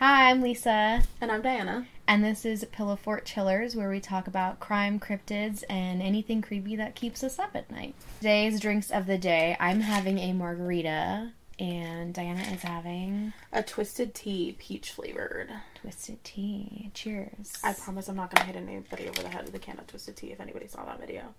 [0.00, 1.86] Hi, I'm Lisa, And I'm Diana.
[2.08, 6.76] and this is Pillow Fort Chillers, where we talk about crime, cryptids, and anything creepy
[6.76, 7.94] that keeps us up at night.
[8.18, 14.14] Today's drinks of the day I'm having a margarita, and Diana is having A twisted
[14.14, 15.50] tea, peach flavored.
[15.74, 16.90] twisted tea.
[16.94, 17.52] Cheers.
[17.62, 20.16] I promise I'm not gonna hit anybody over the head with a can of twisted
[20.16, 21.34] tea if anybody saw that video.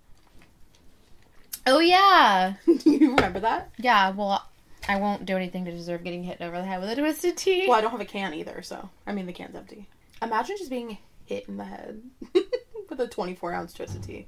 [1.66, 2.54] oh, yeah.
[2.66, 3.72] Do you remember that?
[3.78, 4.46] Yeah, well,
[4.88, 7.66] I won't do anything to deserve getting hit over the head with a twisted tea.
[7.68, 9.88] Well, I don't have a can either, so I mean the can's empty.
[10.20, 12.02] Imagine just being hit in the head
[12.90, 14.26] with a 24 ounce twisted tea.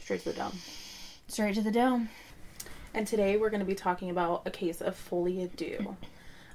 [0.00, 0.52] Straight to the dome.
[1.28, 2.08] Straight to the dome.
[2.92, 5.96] And today we're going to be talking about a case of folie à deux,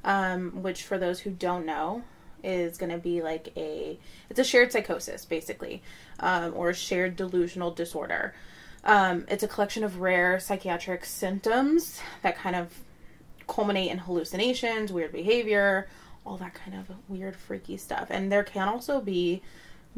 [0.04, 2.04] um, which for those who don't know
[2.44, 5.82] is going to be like a it's a shared psychosis basically,
[6.20, 8.34] um, or a shared delusional disorder.
[8.84, 12.74] Um, it's a collection of rare psychiatric symptoms that kind of
[13.50, 15.90] culminate in hallucinations, weird behavior,
[16.26, 18.08] all that kind of weird freaky stuff.
[18.10, 19.42] And there can also be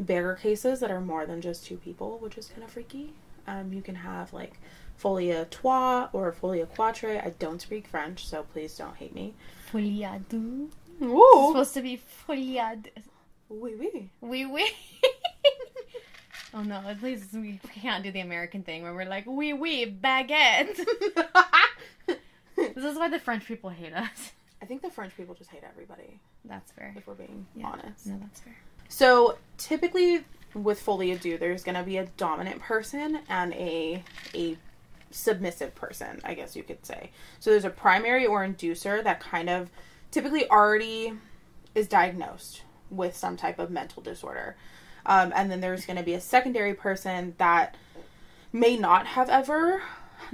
[0.04, 3.12] bigger cases that are more than just two people, which is kind of freaky.
[3.46, 4.54] Um, you can have like
[4.96, 7.20] folie à trois or folie à quatre.
[7.24, 9.34] I don't speak French, so please don't hate me.
[9.70, 10.68] Folie à deux.
[11.00, 12.90] It's supposed to be folie à deux.
[13.50, 14.08] Oui, oui.
[14.20, 14.70] We we.
[16.54, 16.76] oh no!
[16.86, 20.78] At least we can't do the American thing where we're like, "We we baguette."
[22.74, 24.32] this is why the French people hate us.
[24.60, 26.94] I think the French people just hate everybody, That's fair.
[26.96, 27.66] if we're being Yeah.
[27.68, 28.06] honest.
[28.06, 28.56] No, that's fair.
[28.88, 34.04] So typically with folie à deux, there's going to be a dominant person and a
[34.34, 34.56] a
[35.10, 37.10] submissive person, I guess you could say.
[37.40, 39.70] So there's a primary or inducer that kind of
[40.10, 41.14] typically already
[41.74, 44.56] is diagnosed with some type of mental disorder.
[45.04, 47.74] Um, and then there's going to be a secondary person that
[48.52, 49.82] may not have ever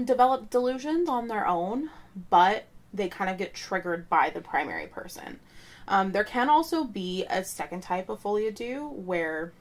[0.05, 1.91] developed delusions on their own,
[2.31, 5.41] but they kind of get triggered by the primary person.
[5.87, 9.53] Um, there can also be a second type of folie à deux where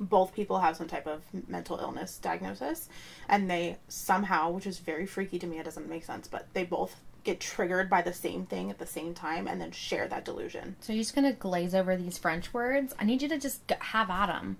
[0.00, 2.88] both people have some type of mental illness diagnosis
[3.28, 6.64] and they somehow, which is very freaky to me, it doesn't make sense, but they
[6.64, 10.24] both get triggered by the same thing at the same time and then share that
[10.24, 10.76] delusion.
[10.80, 12.94] So you're just gonna glaze over these French words.
[12.98, 14.58] I need you to just have at them.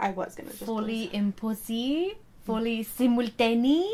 [0.00, 2.12] I was gonna just Folie impossible,
[2.44, 3.90] folie simultanée.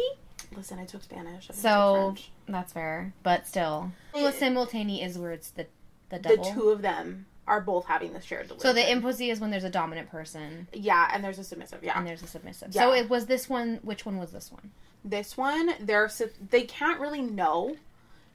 [0.55, 0.79] listen.
[0.79, 1.51] I took Spanish.
[1.51, 2.31] I So French.
[2.49, 5.67] That's fair, but still, folie simultanée is where it's the
[6.11, 8.69] the the two of them are both having the shared delusion.
[8.69, 11.83] so the impossible is when there's a dominant person yeah, and there's a submissive.
[11.83, 12.75] Yeah, and there's a submissive.
[12.75, 12.83] Yeah.
[12.83, 13.81] So it was this one.
[13.83, 14.71] Which one was this one?
[15.05, 16.11] this one they're
[16.51, 17.77] they can't really know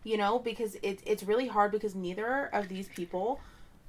[0.04, 3.40] you know because it, it's really hard because neither of these people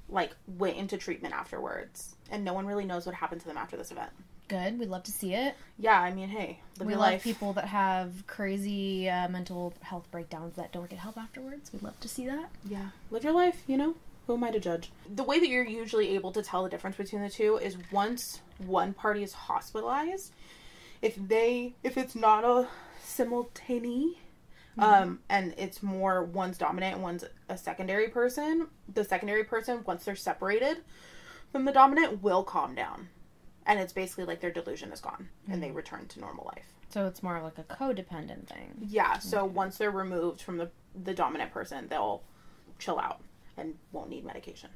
[0.09, 3.77] like went into treatment afterwards and no one really knows what happened to them after
[3.77, 4.09] this event
[4.51, 4.77] Good.
[4.79, 5.55] We'd love to see it.
[5.79, 10.07] yeah i mean hey live we love life people that have crazy uh, mental health
[10.11, 11.71] breakdowns that don't get help afterwards.
[11.73, 12.49] We'd love to see that.
[12.69, 13.95] yeah live your life you know
[14.27, 16.97] who am i to judge the way that you're usually able to tell the difference
[16.97, 20.31] between the two is once one party is hospitalized
[21.01, 22.67] if they if it's not a
[23.03, 24.15] simultaneous
[24.77, 30.05] um and it's more one's dominant and one's a secondary person the secondary person once
[30.05, 30.77] they're separated
[31.51, 33.09] from the dominant will calm down
[33.65, 35.75] and it's basically like their delusion is gone and they mm.
[35.75, 38.71] return to normal life So it's more like a codependent thing.
[38.87, 40.69] yeah so once they're removed from the
[41.03, 42.21] the dominant person they'll
[42.79, 43.21] chill out
[43.57, 44.69] and won't need medication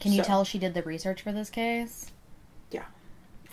[0.00, 2.10] Can you So- tell she did the research for this case?
[2.70, 2.84] Yeah.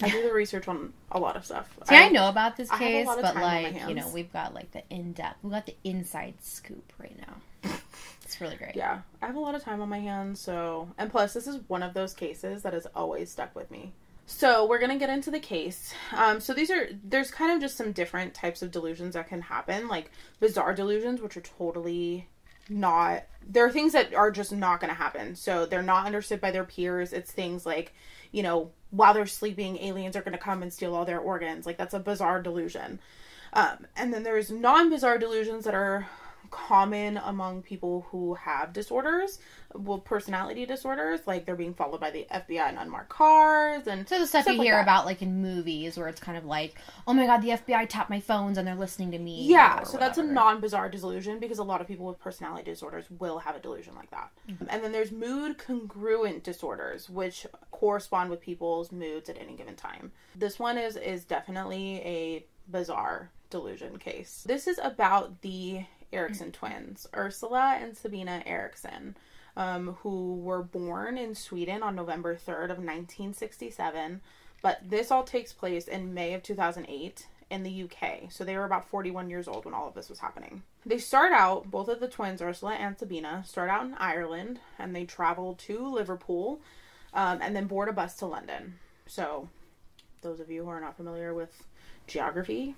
[0.01, 1.69] I do the research on a lot of stuff.
[1.87, 4.31] See, I, know about this I case, but time on my like you know, we've
[4.31, 7.71] got like the in depth, we got the inside scoop right now.
[8.25, 8.75] It's really great.
[8.75, 11.59] Yeah, I have a lot of time on my hands, so and plus this is
[11.67, 13.93] one of those cases that has always stuck with me.
[14.27, 15.93] So we're gonna get into the case.
[16.11, 19.41] Um, so these are there's kind of just some different types of delusions that can
[19.41, 22.27] happen, like bizarre delusions, which are totally
[22.67, 23.23] not.
[23.47, 25.35] There are things that are just not gonna happen.
[25.35, 27.13] So they're not understood by their peers.
[27.13, 27.93] It's things like,
[28.31, 31.67] you know, while they're sleeping, aliens are gonna come and steal all their organs.
[31.67, 32.99] Like that's a bizarre delusion.
[33.53, 36.07] Um, and then there's non bizarre delusions that are
[36.55, 39.39] common among people who have disorders,
[39.73, 44.17] well, personality disorders, like they're being followed by the FBI in unmarked cars and So
[44.19, 44.83] the stuff, Stuff you like hear that.
[44.83, 46.75] about like in movies where it's kind of like,
[47.07, 49.45] oh my god, the FBI tapped my phones and they're listening to me.
[49.47, 53.05] yeah, so that's a non bizarre delusion because a lot of people with personality disorders
[53.19, 54.31] will have a delusion like that.
[54.49, 54.65] Mm-hmm.
[54.69, 60.13] And then there's mood congruent disorders, which correspond with people's moods at any given time.
[60.35, 64.43] This one is is definitely a bizarre delusion case.
[64.47, 69.15] This is about the Erikson twins, Ursula and Sabina Erickson.
[69.57, 74.19] Um, who were born in Sweden on November 3rd of 1967
[74.65, 78.31] but this all takes place in May of 2008 in the UK.
[78.31, 80.63] So they were about 41 years old when all of this was happening.
[80.87, 84.95] They start out, both of the twins, Ursula and Sabina, start out in Ireland and
[84.95, 86.61] they travel to Liverpool
[87.13, 88.79] um, and then board a bus to London.
[89.05, 89.49] So,
[90.23, 91.63] those of you who are not familiar with
[92.07, 92.73] geography,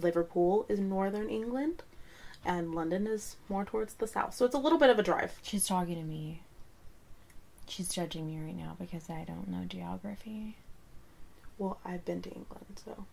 [0.00, 1.82] Liverpool is northern England
[2.44, 4.34] and London is more towards the south.
[4.34, 5.38] So it's a little bit of a drive.
[5.42, 6.42] She's talking to me.
[7.68, 10.56] She's judging me right now because I don't know geography.
[11.58, 13.04] Well, I've been to England, so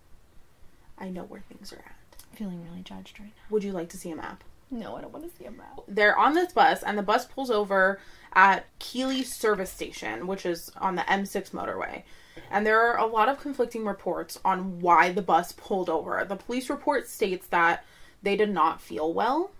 [0.97, 1.95] I know where things are at.
[2.31, 3.43] I'm feeling really judged right now.
[3.51, 4.43] Would you like to see a map?
[4.71, 5.79] No, I don't want to see a map.
[5.87, 7.99] They're on this bus, and the bus pulls over
[8.33, 12.03] at Keeley Service Station, which is on the M6 motorway.
[12.51, 16.23] And there are a lot of conflicting reports on why the bus pulled over.
[16.27, 17.83] The police report states that
[18.21, 19.51] they did not feel well,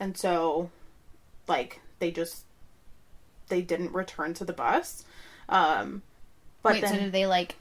[0.00, 0.70] and so,
[1.46, 2.44] like, they just
[3.48, 5.04] they didn't return to the bus.
[5.48, 6.02] Um,
[6.62, 7.56] but Wait, then so did they like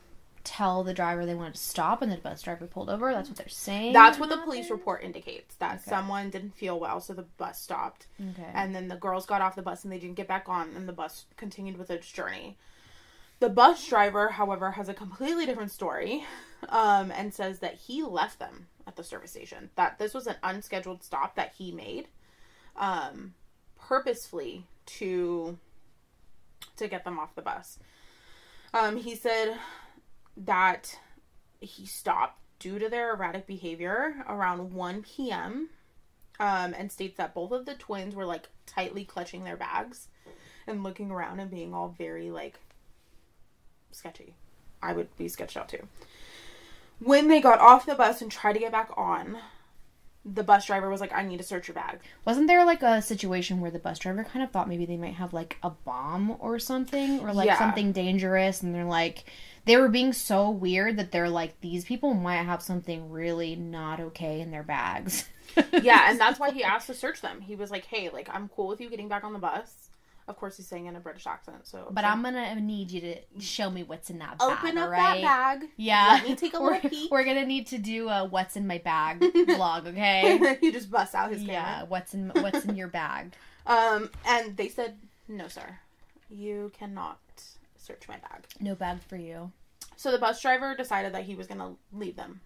[0.45, 3.13] tell the driver they wanted to stop and the bus driver pulled over?
[3.13, 3.93] That's what they're saying.
[3.93, 5.89] that's what the police report indicates that Okay.
[5.89, 8.07] someone didn't feel well, so the bus stopped.
[8.19, 8.49] Okay.
[8.53, 10.87] And then the girls got off the bus and they didn't get back on, and
[10.87, 12.57] the bus continued with its journey.
[13.39, 16.23] The bus driver, however, has a completely different story
[16.69, 19.69] um, and says that he left them at the service station.
[19.75, 22.07] That this was an unscheduled stop that he made
[22.75, 23.33] um,
[23.79, 25.57] purposefully to
[26.77, 27.79] to get them off the bus.
[28.73, 29.57] Um, he said
[30.37, 30.97] that
[31.59, 35.69] he stopped due to their erratic behavior around 1 p.m
[36.39, 40.07] um, and states that both of the twins were like tightly clutching their bags
[40.67, 42.59] and looking around and being all very like
[43.91, 44.35] sketchy.
[44.81, 45.87] I would be sketched out too.
[47.03, 49.37] When they got off the bus and tried to get back on,
[50.25, 51.99] the bus driver was like, I need to search your bag.
[52.25, 55.15] Wasn't there like a situation where the bus driver kind of thought maybe they might
[55.15, 57.57] have like a bomb or something or like Yeah.
[57.59, 59.25] something dangerous and they're like
[59.65, 63.99] they were being so weird that they're like these people might have something really not
[63.99, 65.25] okay in their bags.
[65.81, 67.41] Yeah, and that's why he asked to search them.
[67.41, 69.89] He was like, Hey, like I'm cool with you getting back on the bus.
[70.27, 73.15] Of course he's saying in a British accent, so But I'm gonna need you to
[73.39, 74.51] show me what's in that bag.
[74.57, 75.21] open up right?
[75.21, 75.69] that bag.
[75.75, 76.19] Yeah.
[76.21, 77.11] Let me take a we're, peek.
[77.11, 80.57] We're gonna need to do a what's in my bag vlog, okay?
[80.61, 81.53] he just busts out his camera.
[81.53, 83.33] yeah, what's in what's in your bag?
[83.65, 84.95] Um, and they said,
[85.27, 85.79] No, sir.
[86.29, 87.19] You cannot
[87.77, 88.45] search my bag.
[88.61, 89.51] No bag for you.
[89.97, 92.39] So the bus driver decided that he was gonna leave them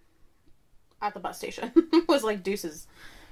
[1.00, 1.70] at the bus station.
[1.76, 2.86] It was like deuces,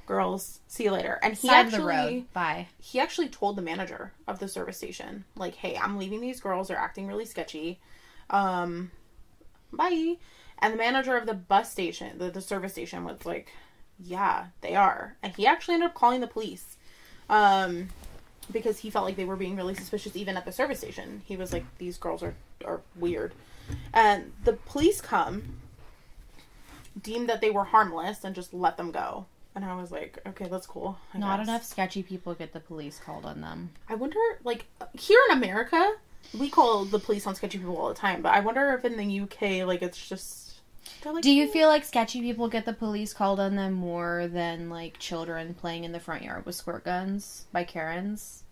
[0.06, 1.19] girls, see you later.
[1.23, 2.32] And he Side actually the road.
[2.32, 2.69] Bye.
[2.79, 6.69] he actually told the manager of the service station, like, hey, I'm leaving these girls,
[6.69, 7.81] they're acting really sketchy.
[8.31, 8.91] Um
[9.73, 10.17] bye.
[10.58, 13.53] And the manager of the bus station, the, the service station was like,
[13.99, 15.17] Yeah, they are.
[15.23, 16.76] And he actually ended up calling the police.
[17.29, 17.88] Um
[18.52, 21.23] because he felt like they were being really suspicious even at the service station.
[21.25, 23.35] He was like, These girls are, are weird.
[23.93, 25.59] And the police come,
[27.00, 29.26] deemed that they were harmless, and just let them go.
[29.56, 30.99] And I was like, okay, that's cool.
[31.14, 31.49] I Not guess.
[31.49, 33.70] enough sketchy people get the police called on them.
[33.88, 35.94] I wonder, like, here in America,
[36.38, 38.99] we call the police on sketchy people all the time, but I wonder if in
[38.99, 40.61] the UK, like, it's just.
[41.06, 44.69] like, Do you feel like sketchy people get the police called on them more than
[44.69, 48.44] like children playing in the front yard with squirt guns by Karens?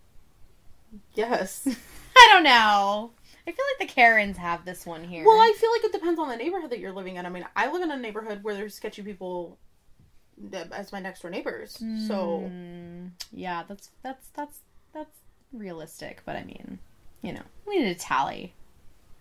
[1.15, 1.67] Yes.
[2.17, 3.11] I don't know.
[3.47, 5.25] I feel like the Karens have this one here.
[5.27, 7.27] well, I feel like it depends on the neighborhood that you're living in.
[7.27, 9.59] I mean, I live in a neighborhood where there's sketchy people
[10.73, 11.73] as my next door neighbors.
[12.09, 14.59] So, Mm, yeah, that's that's that's
[14.93, 15.17] that's
[15.53, 16.79] realistic, but I mean,
[17.23, 18.55] you know, we need a tally.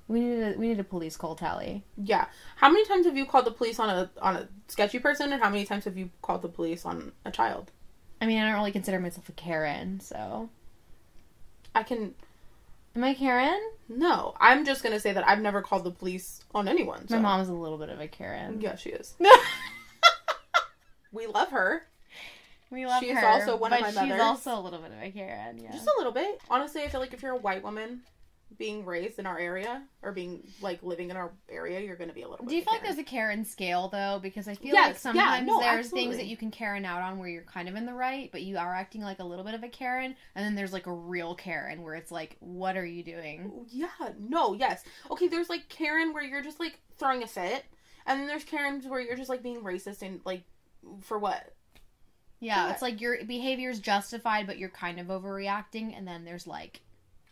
[0.08, 1.84] We need a we need a police call tally.
[1.98, 2.25] yeah.
[2.58, 5.41] How many times have you called the police on a on a sketchy person, and
[5.41, 7.72] how many times have you called the police on a child?
[8.22, 10.50] I mean, I don't really consider myself a Karen, so
[11.75, 12.13] I can.
[12.96, 13.60] am I Karen?
[13.89, 17.08] No, I'm just gonna say that I've never called the police on anyone.
[17.08, 17.15] So.
[17.15, 18.60] My mom's a little bit of a Karen.
[18.62, 19.15] Yeah, she is.
[21.13, 21.84] We love her.
[22.72, 24.20] We love She is her, also one of my she's mothers.
[24.20, 25.60] also a little bit of a Karen.
[25.60, 25.72] Yeah.
[25.72, 26.41] Just a little bit.
[26.50, 28.01] Honestly, I feel like if you're a white woman
[28.58, 32.13] being raised in our area or being like living in our area, you're going to
[32.15, 32.50] be a little bit.
[32.50, 34.20] Do you feel like there's a Karen scale though?
[34.22, 36.01] Because I feel Yes, like yeah, sometimes no, there's absolutely.
[36.05, 38.41] things that you can Karen out on where you're kind of in the right, but
[38.43, 40.91] you are acting like a little bit of a Karen, and then there's like a
[40.93, 43.51] real Karen where it's like, what are you doing?
[43.70, 43.88] Yeah,
[44.20, 44.84] no, yes.
[45.12, 47.65] Okay, there's like Karen where you're just like throwing a fit,
[48.05, 50.43] and then there's Karens where you're just like being racist and like
[51.01, 51.53] for what?
[52.39, 52.71] Yeah, Yeah.
[52.73, 56.81] it's like your behavior is justified, but you're kind of overreacting, and then there's like,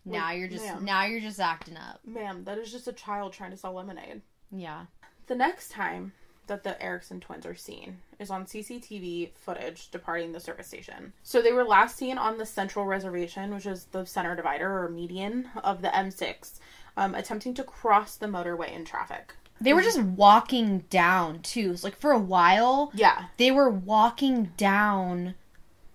[0.06, 0.86] now Like, you're just ma'am.
[0.86, 2.00] now you're just acting up.
[2.06, 4.22] Ma'am, that is just a child trying to sell lemonade.
[4.52, 4.86] Yeah.
[5.28, 6.14] The next time
[6.48, 11.14] that the Erikson twins are seen is on CCTV footage departing the service station.
[11.24, 14.90] So they were last seen on the Central Reservation, which is the center divider or
[14.90, 16.60] median of the M6,
[16.98, 19.36] um, attempting to cross the motorway in traffic.
[19.62, 21.78] They were just walking down too.
[21.78, 23.26] So, like for a while, Yeah.
[23.38, 25.36] they were walking down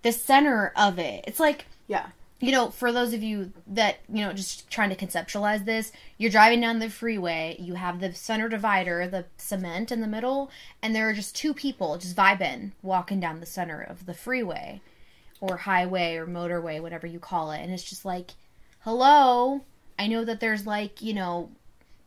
[0.03, 1.23] the center of it.
[1.27, 2.07] It's like Yeah.
[2.39, 6.31] you know, for those of you that, you know, just trying to conceptualize this, you're
[6.31, 10.49] driving down the freeway, you have the center divider, the cement in the middle,
[10.81, 14.81] and there are just two people just vibing walking down the center of the freeway
[15.41, 17.59] or highway or motorway, whatever you call it.
[17.61, 18.31] And it's just like,
[18.81, 19.61] hello,
[19.99, 21.49] I know that there's like, you know,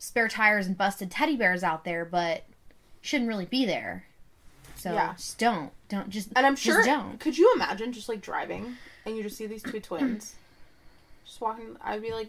[0.01, 2.43] spare tires and busted teddy bears out there, but
[3.03, 4.07] shouldn't really be there.
[4.75, 5.13] So Yeah.
[5.13, 5.71] just don't.
[5.89, 6.83] Don't just And I'm sure.
[6.83, 7.21] don't.
[7.21, 8.77] Could you imagine just like driving
[9.07, 10.35] and you just see these two twins
[11.25, 11.77] just walking?
[11.81, 12.29] I'd be like,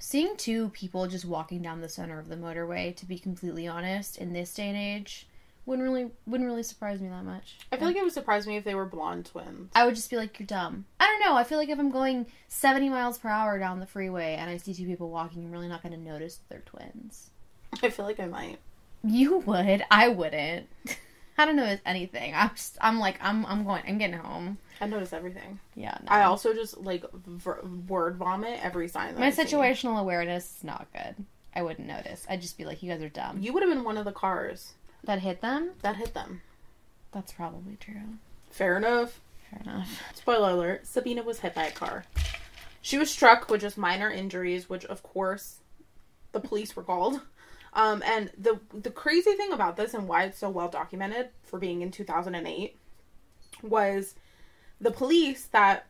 [0.00, 4.18] Seeing two people just walking down the center of the motorway, to be completely honest,
[4.18, 5.26] in this day and age,
[5.66, 7.58] wouldn't really wouldn't really surprise me that much.
[7.70, 9.70] I feel like it would surprise me if they were blonde twins.
[9.74, 11.36] I would just be like, "You're dumb." I don't know.
[11.36, 14.56] I feel like if I'm going 70 miles per hour down the freeway and I
[14.56, 17.30] see two people walking, I'm really not going to notice they're twins.
[17.82, 18.58] I feel like I might.
[19.04, 19.84] You would.
[19.90, 20.68] I wouldn't.
[21.38, 22.34] I don't notice anything.
[22.34, 22.76] I'm just.
[22.80, 23.18] I'm like.
[23.22, 23.46] I'm.
[23.46, 23.82] I'm going.
[23.86, 24.58] I'm getting home.
[24.80, 25.60] I notice everything.
[25.76, 25.96] Yeah.
[26.02, 26.08] No.
[26.08, 29.14] I also just like ver- word vomit every sign.
[29.14, 29.44] That My I see.
[29.44, 31.24] situational awareness is not good.
[31.54, 32.26] I wouldn't notice.
[32.28, 34.12] I'd just be like, "You guys are dumb." You would have been one of the
[34.12, 34.72] cars
[35.04, 35.72] That hit them.
[35.82, 36.42] that hit them.
[37.12, 38.18] That's probably true.
[38.50, 39.20] Fair enough.
[39.50, 40.02] Fair enough.
[40.14, 42.04] Spoiler alert: Sabina was hit by a car.
[42.80, 45.56] She was struck with just minor injuries, which of course
[46.32, 47.20] the police were called.
[47.74, 51.58] Um, and the the crazy thing about this and why it's so well documented for
[51.58, 52.76] being in 2008
[53.62, 54.14] was
[54.80, 55.86] the police that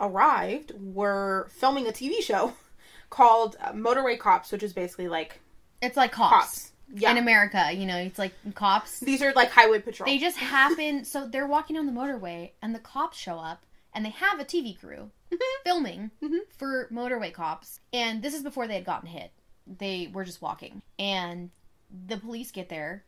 [0.00, 2.54] arrived were filming a TV show
[3.10, 5.40] called uh, Motorway Cops, which is basically like
[5.82, 6.34] It's like cops.
[6.34, 6.69] cops.
[6.92, 9.00] Yeah, In America, you know, it's like cops.
[9.00, 10.06] these are like highway patrol.
[10.06, 11.04] They just happen.
[11.04, 14.44] So they're walking down the motorway, and the cops show up, and they have a
[14.44, 15.10] TV crew
[15.64, 16.40] filming Mhm.
[16.56, 17.80] for motorway cops.
[17.92, 19.32] And this is before they had gotten hit.
[19.66, 21.50] They were just walking, and
[22.08, 23.04] the police get there,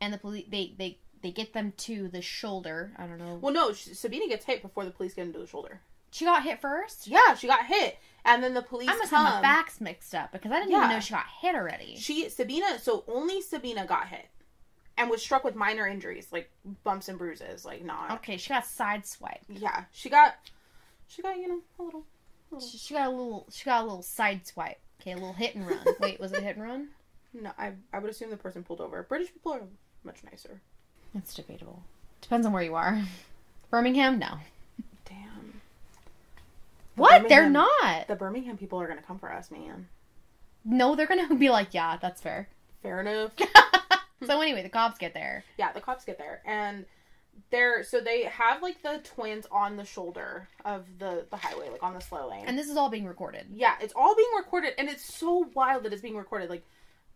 [0.00, 2.92] and the police they they they get them to the shoulder.
[2.98, 3.36] I don't know.
[3.40, 5.80] well, no, Sabina gets hit before the police get into the shoulder.
[6.10, 7.06] She got hit first.
[7.06, 9.24] Yeah, she got hit, and then the police I must come.
[9.24, 11.96] have my facts mixed up because I didn't even know she got hit already.
[11.96, 14.26] She Sabina, so only Sabina got hit,
[14.96, 16.50] and was struck with minor injuries like
[16.84, 18.10] bumps and bruises, like not.
[18.12, 19.44] Okay, she got sideswiped.
[19.48, 20.34] Yeah, she got,
[21.08, 22.04] she got you know a little.
[22.60, 23.46] She, she got a little.
[23.50, 24.78] She got a little side swipe.
[25.00, 25.84] Okay, a little hit and run.
[26.00, 26.88] Wait, was it a hit and run?
[27.34, 29.02] No, I I would assume the person pulled over.
[29.04, 29.62] British people are
[30.04, 30.60] much nicer.
[31.14, 31.82] That's debatable.
[32.20, 33.02] Depends on where you are.
[33.70, 34.34] Birmingham, no.
[36.96, 37.28] What?
[37.28, 38.06] They're not.
[38.08, 39.88] The Birmingham people are gonna come for us, man.
[40.64, 42.48] No, they're gonna be like, yeah, that's fair.
[42.82, 43.32] Fair enough.
[44.26, 45.44] so anyway, the cops get there.
[45.58, 46.84] yeah, the cops get there and.
[47.50, 51.82] They're so they have like the twins on the shoulder of the the highway, like
[51.82, 52.44] on the slow lane.
[52.46, 53.46] And this is all being recorded.
[53.54, 56.50] yeah, it's all being recorded, and it's so wild that it's being recorded.
[56.50, 56.62] Like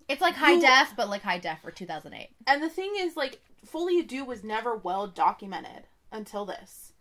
[0.08, 2.30] It's like high You- def, but like high def for 2008.
[2.46, 3.40] And the thing is, like,
[3.70, 6.92] à Deux was never well documented until this.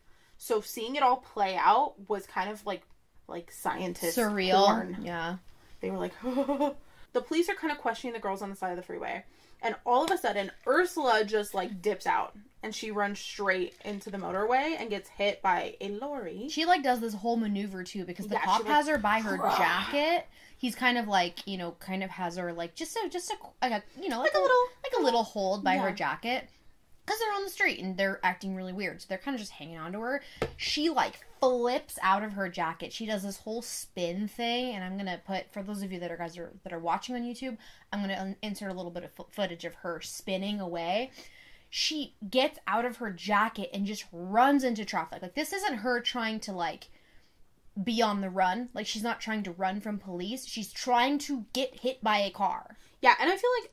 [0.45, 2.83] So seeing it all play out was kind of like
[3.27, 4.65] like scientist Surreal.
[4.67, 4.97] porn.
[5.01, 5.37] Yeah.
[5.81, 6.13] They were like,
[7.13, 9.23] the police are kind of questioning the girls on the side of the freeway,
[9.63, 14.11] and all of a sudden, Ursula just like dips out and she runs straight into
[14.11, 16.47] the motorway and gets hit by a lorry.
[16.49, 18.97] She like does this whole maneuver too because the Yeah, she, cop like, has her
[18.99, 20.27] by her jacket.
[20.59, 23.35] He's kind of like you know, kind of has her like just a just a
[23.63, 26.47] like a you know like, Like a little- like a little hold by her jacket
[27.05, 29.01] because they're on the street and they're acting really weird.
[29.01, 30.21] So they're kind of just hanging on to her.
[30.57, 32.91] She like flips out of her jacket.
[32.91, 36.11] She does this whole spin thing, and I'm gonna put for those of you that
[36.11, 37.57] are guys are, that are watching on YouTube,
[37.91, 41.11] I'm gonna insert a little bit of fo- footage of her spinning away.
[41.69, 45.21] She gets out of her jacket and just runs into traffic.
[45.21, 46.87] Like this isn't her trying to like
[47.83, 48.69] be on the run.
[48.73, 50.45] Like she's not trying to run from police.
[50.45, 52.77] She's trying to get hit by a car.
[53.01, 53.71] Yeah, and I feel like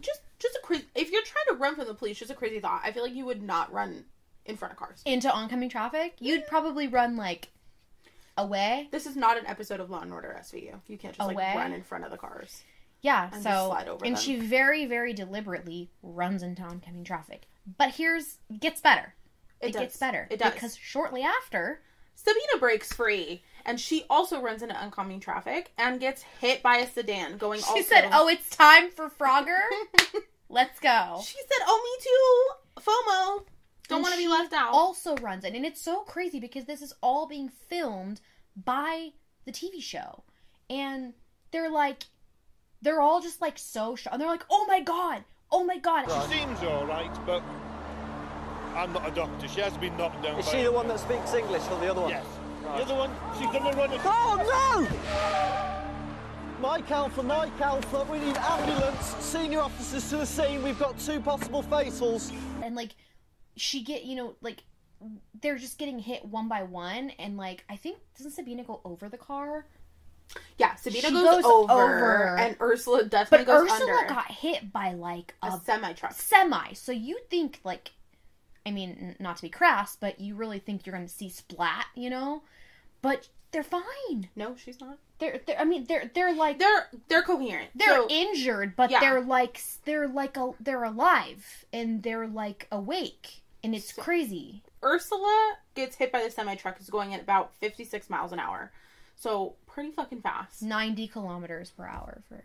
[0.00, 0.84] just just a crazy.
[0.94, 2.82] If you're trying to run from the police, just a crazy thought.
[2.84, 4.04] I feel like you would not run
[4.44, 5.02] in front of cars.
[5.04, 7.48] into oncoming traffic, you'd probably run like
[8.36, 8.88] away.
[8.90, 10.80] This is not an episode of Law and Order SVU.
[10.86, 11.44] You can't just Away?
[11.44, 12.62] like run in front of the cars.
[13.02, 14.22] Yeah, And so just slide over and them.
[14.22, 17.42] she very very deliberately runs into oncoming traffic.
[17.78, 19.14] But here's gets better.
[19.60, 20.52] It, It, gets better It does.
[20.54, 21.82] because shortly after,
[22.14, 26.86] Sabina breaks free, and she also runs into oncoming traffic and gets hit by a
[26.86, 27.60] sedan going.
[27.62, 27.94] All She also...
[27.94, 29.60] said, "Oh, it's time for Frogger.
[30.48, 32.82] Let's go." She said, "Oh, me too.
[32.90, 33.46] FOMO.
[33.88, 36.82] Don't want to be left out." Also runs in, and it's so crazy because this
[36.82, 38.20] is all being filmed
[38.56, 39.10] by
[39.44, 40.22] the TV show,
[40.70, 41.14] and
[41.50, 42.04] they're like,
[42.82, 44.14] they're all just like so shocked.
[44.14, 47.42] And they're like, "Oh my god, oh my god!" She seems all right, but
[48.74, 49.48] I'm not a doctor.
[49.48, 50.38] She has been knocked down.
[50.38, 52.10] Is by she the one that speaks English or the other one?
[52.10, 52.26] Yes.
[52.62, 53.90] The other one, she's done a run.
[54.04, 55.68] Oh no!
[56.60, 61.20] Mike Alpha, Mike Alpha, we need ambulance, senior officers to the scene, we've got two
[61.20, 62.32] possible fatals.
[62.62, 62.94] and like
[63.56, 64.62] she get you know like
[65.42, 69.08] they're just getting hit one by one and like i think doesn't sabina go over
[69.10, 69.66] the car
[70.56, 72.36] Yeah, Sabina goes, goes over, over.
[72.38, 76.12] and Ursula definitely but goes ursula under got hit by like a a semi truck.
[76.12, 77.90] semi so you think like
[78.66, 82.08] i mean not to be crass but you really think you're gonna see splat you
[82.10, 82.42] know
[83.02, 84.96] but they're fine No, she's not.
[85.18, 87.70] they're, they're i mean they're they're like They're they're coherent.
[87.74, 89.00] they're So- injured but Yeah.
[89.00, 95.54] they're like they're like a, they're alive and they're like awake and it's crazy Ursula
[95.76, 98.72] gets hit by the semi truck is going at about 56 miles an hour.
[99.14, 102.42] So pretty fucking fast 90 kilometers per hour for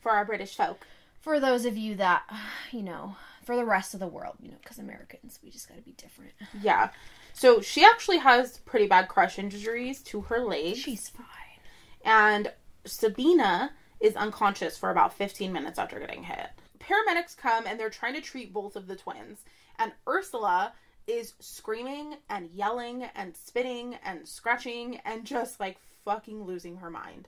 [0.00, 0.84] for our British folk.
[1.20, 2.22] for those of you that
[2.72, 3.14] you know
[3.46, 5.92] for the rest of the world you know because americans we just got to be
[5.92, 6.90] different Yeah.
[7.32, 10.78] So she actually has pretty bad crush injuries to her legs.
[10.78, 11.26] she's fine
[12.04, 12.52] and
[12.86, 16.48] Sabina is unconscious for about 15 minutes after getting hit.
[16.78, 19.40] Paramedics come and they're trying to treat both of the twins,
[19.78, 20.72] and Ursula
[21.06, 27.26] is screaming and yelling and spitting and scratching and just like fucking losing her mind.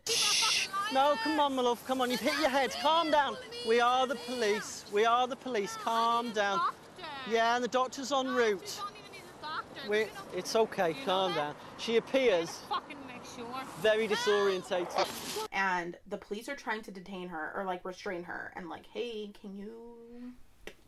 [0.94, 3.37] No, come on, my love, come on, you've hit your head, calm down.
[3.68, 6.61] We are the police, we are the police, calm down.
[7.28, 8.80] Yeah, and the doctor's en route.
[9.90, 11.54] We, it's okay, calm down.
[11.76, 12.97] She appears Fucking
[13.80, 15.06] very disorientated.
[15.52, 19.32] And the police are trying to detain her or like restrain her and like, hey,
[19.40, 19.73] can you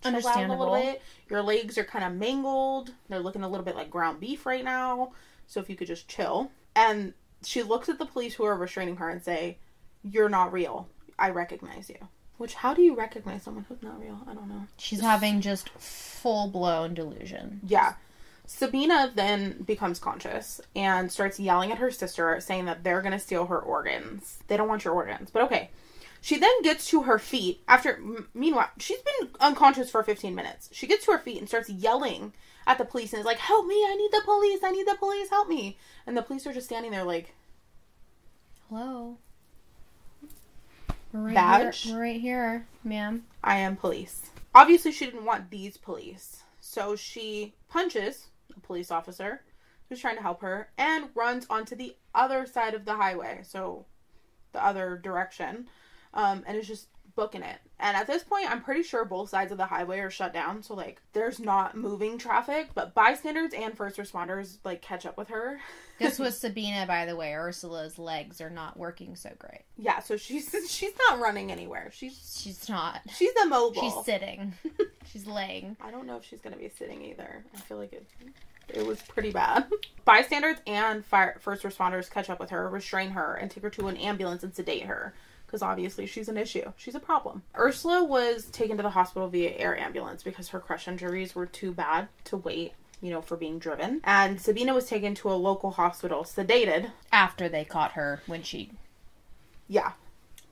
[0.03, 0.75] chill out a little Understandable.
[0.75, 1.03] bit?
[1.29, 2.93] Your legs are kind of mangled.
[3.09, 5.13] They're looking a little bit like ground beef right now.
[5.47, 6.51] So if you could just chill.
[6.75, 9.59] And she looks at the police who are restraining her and say,
[10.03, 10.89] You're not real.
[11.19, 11.97] I recognize you.
[12.39, 14.19] Which how do you recognize someone who's not real?
[14.27, 14.63] I don't know.
[14.79, 17.95] she's having just full blown delusion Yeah.
[18.47, 23.19] Sabina then becomes conscious and starts yelling at her sister, saying that they're going to
[23.19, 24.39] steal her organs.
[24.49, 25.71] They don't want your organs, but okay.
[26.21, 30.69] She then gets to her feet after, m- meanwhile, she's been unconscious for 15 minutes.
[30.73, 32.33] She gets to her feet and starts yelling
[32.67, 34.97] at the police and is like, Help me, I need the police, I need the
[34.99, 35.79] police, help me.
[36.07, 37.35] And the police are just standing there like,
[38.69, 39.19] hello
[41.13, 41.83] we're right Badge?
[41.83, 44.31] here we're right here ma'am I am police.
[44.55, 46.43] Obviously, she didn't want these police.
[46.61, 49.43] So she punches a police officer
[49.89, 53.41] who's trying to help her and runs onto the other side of the highway.
[53.43, 53.87] So
[54.53, 55.69] the other direction.
[56.13, 56.89] Um, and is just
[57.21, 57.59] booking it.
[57.79, 60.63] And at this point, I'm pretty sure both sides of the highway are shut down.
[60.63, 65.29] So, like, there's not moving traffic, but bystanders and first responders, like, catch up with
[65.29, 65.61] her.
[65.99, 70.17] this was sabina by the way ursula's legs are not working so great yeah, so
[70.17, 71.91] she's she's not running anywhere.
[71.93, 73.81] She's she's not she's immobile.
[73.81, 74.53] she's sitting
[75.11, 77.45] she's laying I don't know if she's gonna be sitting either.
[77.55, 78.07] I feel like it
[78.69, 79.67] it was pretty bad.
[80.05, 83.89] Bystanders and fire first responders catch up with her, restrain her, and take her to
[83.89, 85.15] an ambulance and sedate her.
[85.51, 86.73] Because obviously she's an issue.
[86.77, 87.43] She's a problem.
[87.59, 91.73] Ursula was taken to the hospital via air ambulance because her crush injuries were too
[91.73, 94.01] bad to wait, you know, for being driven.
[94.05, 96.93] And Sabina was taken to a local hospital, sedated.
[97.11, 98.71] after they caught her when she
[99.67, 99.91] Yeah.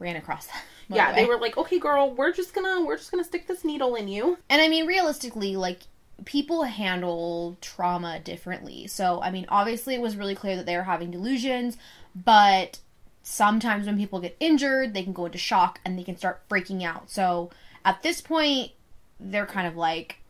[0.00, 0.48] ran across
[0.88, 3.94] Yeah, they were like, okay, girl, we're just gonna we're just gonna stick this needle
[3.94, 4.38] in you.
[4.50, 5.82] And I mean, realistically, like
[6.24, 8.88] people handle trauma differently.
[8.88, 11.76] So, I mean, obviously, it was really clear that they were having delusions,
[12.16, 12.80] but
[13.28, 16.82] sometimes when people get injured, they can go into shock and they can start freaking
[16.82, 17.10] out.
[17.10, 17.50] So,
[17.84, 18.72] at this point,
[19.20, 20.20] they're kind of like,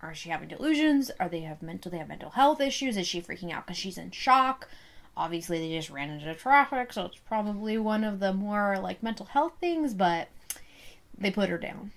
[0.00, 1.12] are she having delusions?
[1.20, 1.92] Are they have mental?
[1.92, 2.96] They have mental health issues?
[2.96, 4.68] Is she freaking out because she's in shock?
[5.16, 9.26] Obviously, they just ran into traffic, so it's probably one of the more like mental
[9.26, 9.94] health things.
[9.94, 10.28] But
[11.16, 11.92] they put her down.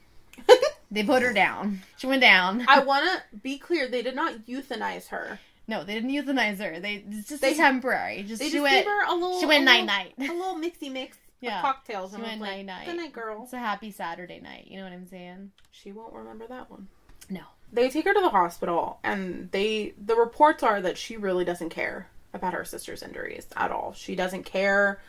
[0.92, 1.82] They put her down.
[1.98, 2.64] She went down.
[2.68, 5.40] I wanna be clear, they did not euthanize her.
[5.67, 6.80] No, they didn't euthanize her.
[6.80, 8.23] They it's just They- temporary.
[8.23, 8.75] Just They she just went.
[8.75, 9.39] gave her a little.
[9.39, 10.13] she went night-night.
[10.19, 11.17] A little mixy mix.
[11.41, 11.62] Yeah.
[11.62, 12.12] Cocktails.
[12.12, 12.86] She and went night like, night.
[12.86, 13.43] Good night, girl.
[13.43, 14.67] It's a happy Saturday night.
[14.67, 15.51] You know what I'm saying?
[15.71, 16.88] She won't remember that one.
[17.30, 17.41] No.
[17.73, 21.69] They take her to the hospital, and they the reports are that she really doesn't
[21.71, 23.93] care about her sister's injuries at all.
[23.93, 25.01] She doesn't care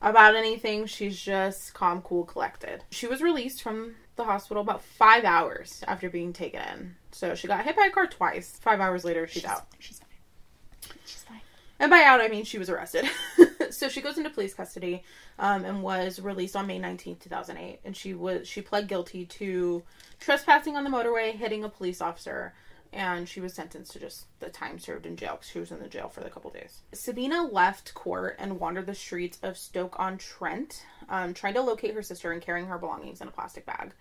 [0.00, 0.86] about anything.
[0.86, 2.82] She's just calm, cool, collected.
[2.90, 6.96] She was released from the hospital about five hours after being taken in.
[7.12, 8.58] So she got hit by a car twice.
[8.60, 9.66] Five hours later, she's, out.
[9.78, 10.96] She's fine.
[11.04, 11.40] She's fine.
[11.78, 13.08] And by out, I mean she was arrested.
[13.70, 15.02] so she goes into police custody
[15.38, 17.80] um, and was released on May 19th, 2008.
[17.84, 19.82] And she was she pled guilty to
[20.20, 22.52] trespassing on the motorway, hitting a police officer,
[22.92, 25.78] and she was sentenced to just the time served in jail because she was in
[25.80, 26.80] the jail for the couple days.
[26.92, 31.94] Sabina left court and wandered the streets of Stoke on Trent, um, trying to locate
[31.94, 33.92] her sister and carrying her belongings in a plastic bag,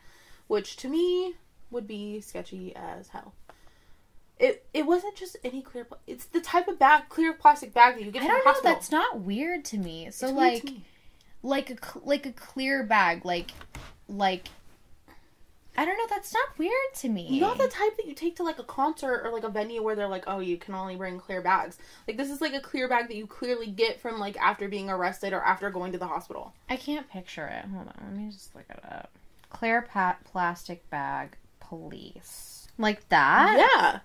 [0.47, 1.35] which to me
[1.69, 3.33] would be sketchy as hell.
[4.39, 5.85] It, it wasn't just any clear.
[5.85, 8.43] Pl- it's the type of bag, clear plastic bag that you get I don't know.
[8.51, 8.73] hospital.
[8.73, 10.09] That's not weird to me.
[10.11, 10.83] So It's like, me.
[11.43, 13.51] like a like a clear bag, like
[14.09, 14.47] like
[15.77, 16.05] I don't know.
[16.09, 17.27] That's not weird to me.
[17.29, 19.81] You're not the type that you take to like a concert or like a venue
[19.81, 21.77] where they're like, oh, you can only bring clear bags.
[22.07, 24.89] Like this is like a clear bag that you clearly get from like after being
[24.89, 26.53] arrested or after going to the hospital.
[26.69, 27.65] I can't picture it.
[27.69, 29.11] Hold on, let me just look it up.
[29.49, 29.87] Clear
[30.25, 33.57] plastic bag, police, like that.
[33.57, 33.99] Yeah,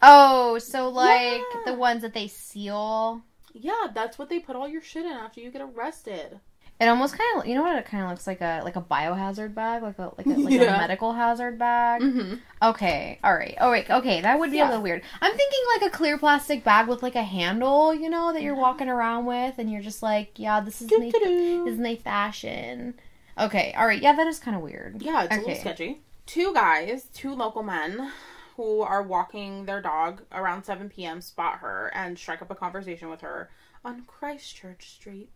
[0.00, 1.60] Oh, so like Yeah.
[1.72, 3.22] the ones that they seal.
[3.52, 6.40] yeah, that's what they put all your shit in after you get arrested.
[6.82, 7.76] It almost kind of, you know what?
[7.78, 10.52] It kind of looks like a like a biohazard bag, like a like a, like
[10.60, 10.74] Yeah.
[10.74, 12.02] a medical hazard bag.
[12.02, 12.34] Mm-hmm.
[12.60, 13.56] Okay, all right.
[13.60, 14.66] Oh wait, okay, that would be Yeah.
[14.66, 15.02] a little weird.
[15.20, 18.56] I'm thinking like a clear plastic bag with like a handle, you know, that you're
[18.56, 22.94] walking around with, and you're just like, yeah, this is my, this is my fashion.
[23.38, 25.00] Okay, all right, yeah, that is kind of weird.
[25.00, 26.00] Yeah, it's a little sketchy.
[26.26, 28.10] Two guys, two local men
[28.56, 31.20] who are walking their dog around 7 p.m.
[31.20, 33.50] spot her and strike up a conversation with her
[33.84, 35.30] on Christchurch Street.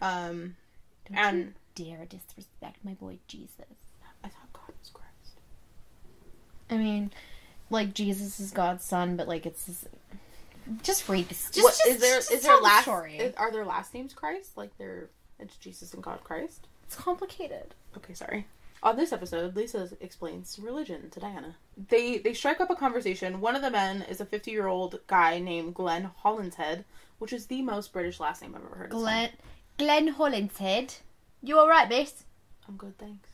[0.00, 0.56] Um,
[1.08, 3.50] Don't and you dare disrespect my boy Jesus.
[4.24, 5.40] I thought God was Christ.
[6.70, 7.10] I mean,
[7.70, 9.86] like Jesus is God's son, but like it's just,
[10.82, 11.50] just read this.
[11.50, 12.16] Just, What just, is there?
[12.16, 12.82] just Is tell their the last?
[12.82, 13.16] story?
[13.18, 14.56] is- are their last names Christ?
[14.56, 16.66] Like they're it's Jesus and God Christ.
[16.84, 17.74] it's complicated.
[17.96, 18.46] Okay, sorry.
[18.82, 21.56] On this episode, Lisa explains religion to Diana.
[21.88, 23.40] They they strike up a conversation.
[23.40, 26.84] One of the men is a 50 year old guy named Glenn Hollinshead,
[27.18, 28.90] which is the most British last name I've ever heard.
[28.90, 29.30] Glenn
[29.78, 30.96] Glenn Hollinshead,
[31.42, 32.24] you all right, miss?
[32.66, 33.28] I'm good, thanks.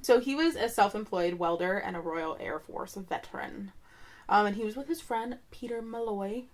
[0.02, 3.72] so he was a self-employed welder and a Royal Air Force veteran,
[4.28, 6.44] um, and he was with his friend Peter Malloy.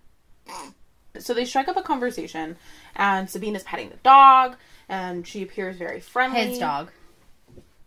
[1.17, 2.57] So they strike up a conversation,
[2.95, 4.57] and Sabina's petting the dog,
[4.89, 6.45] and she appears very friendly.
[6.45, 6.91] His dog,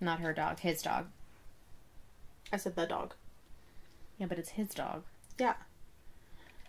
[0.01, 0.61] not her dog.
[0.61, 1.07] His dog.
[2.53, 3.15] I said the dog.
[4.19, 5.05] Yeah, but it's his dog.
[5.39, 5.55] Yeah.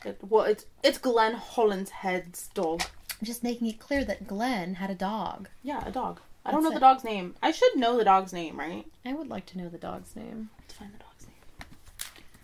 [0.03, 2.81] It, well, it's it's Glenn Hollinshead's dog.
[3.23, 5.47] Just making it clear that Glenn had a dog.
[5.63, 6.19] Yeah, a dog.
[6.45, 6.79] I don't That's know it.
[6.79, 7.35] the dog's name.
[7.43, 8.85] I should know the dog's name, right?
[9.05, 10.49] I would like to know the dog's name.
[10.59, 11.35] Let's find the dog's name.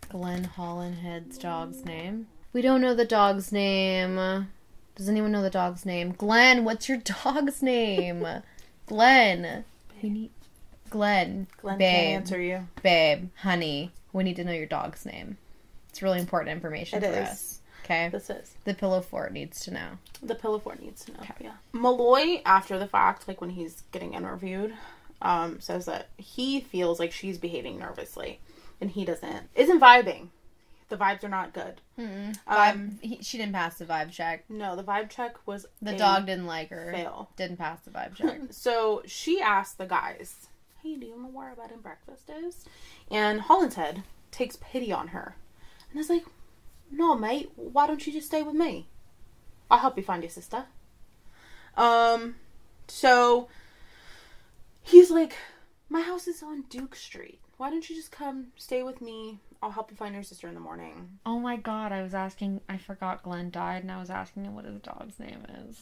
[0.10, 2.28] Glenn Hollinshead's dog's name.
[2.54, 4.48] We don't know the dog's name.
[4.96, 6.12] Does anyone know the dog's name?
[6.12, 8.26] Glenn, what's your dog's name?
[8.86, 9.64] Glenn.
[10.02, 10.32] We need
[10.92, 11.48] Glenn.
[11.62, 12.16] Glenn babe.
[12.18, 12.68] answer you.
[12.84, 15.38] Babe, honey, we need to know your dog's name.
[15.90, 17.28] It's really important information It for is.
[17.30, 17.62] us.
[17.88, 18.10] Okay?
[18.10, 18.56] This is.
[18.66, 19.88] The pillow fort needs to know.
[20.22, 21.20] The pillow fort needs to know.
[21.40, 21.54] Yeah.
[21.74, 24.74] Malloy, after the fact, like when he's getting interviewed,
[25.22, 28.40] um, says that he feels like she's behaving nervously,
[28.82, 29.50] and he doesn't.
[29.56, 30.28] Isn't vibing.
[30.90, 31.82] The vibes are not good.
[32.48, 34.46] Um, He, she didn't pass the vibe check.
[34.50, 36.92] no, the vibe check was The dog didn't like her.
[36.94, 37.30] fail.
[37.36, 38.40] Didn't pass the vibe check.
[38.52, 40.48] So she asked the guys,
[40.84, 42.64] "Hey, do you know where our bed and breakfast is?"
[43.12, 45.36] And Hollinshead takes pity on her,
[45.92, 46.24] and is like,
[46.92, 47.52] "No, mate.
[47.56, 48.88] Why don't you just stay with me?
[49.70, 50.66] I'll help you find your sister."
[51.76, 52.36] Um,
[52.88, 53.48] so
[54.82, 55.36] he's like,
[55.90, 57.40] "My house is on Duke Street.
[57.58, 59.40] Why don't you just come stay with me?
[59.62, 62.62] I'll help you find your sister in the morning." oh my god, I was asking.
[62.70, 65.82] I forgot Glenn died, and I was asking him what his dog's name is.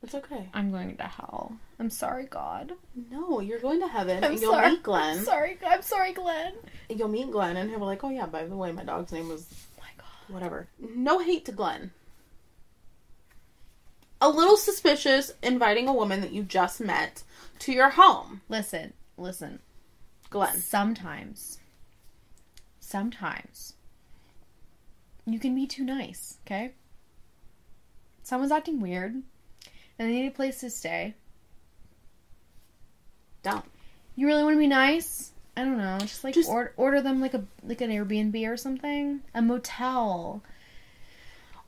[0.00, 0.48] It's okay.
[0.54, 1.56] I'm going to hell.
[1.80, 2.72] I'm sorry, God.
[3.10, 4.70] No, you're going to heaven, I'm and you'll sorry.
[4.70, 5.18] meet Glenn.
[5.18, 5.58] I'm sorry.
[5.66, 6.52] I'm sorry, Glenn.
[6.88, 9.28] You'll meet Glenn, and he'll be like, "Oh yeah, by the way, my dog's name
[9.28, 9.46] was."
[10.28, 10.68] Whatever.
[10.78, 11.90] No hate to Glenn.
[14.20, 17.22] A little suspicious inviting a woman that you just met
[17.60, 18.42] to your home.
[18.48, 19.60] Listen, listen.
[20.30, 20.58] Glenn.
[20.58, 21.58] Sometimes,
[22.80, 23.74] sometimes,
[25.24, 26.72] you can be too nice, okay?
[28.22, 29.24] Someone's acting weird, and
[29.98, 31.14] they need a place to stay.
[33.42, 33.64] Don't.
[34.16, 35.32] You really want to be nice?
[35.58, 35.98] I don't know.
[36.00, 40.42] Just like Just- order order them like a like an Airbnb or something, a motel.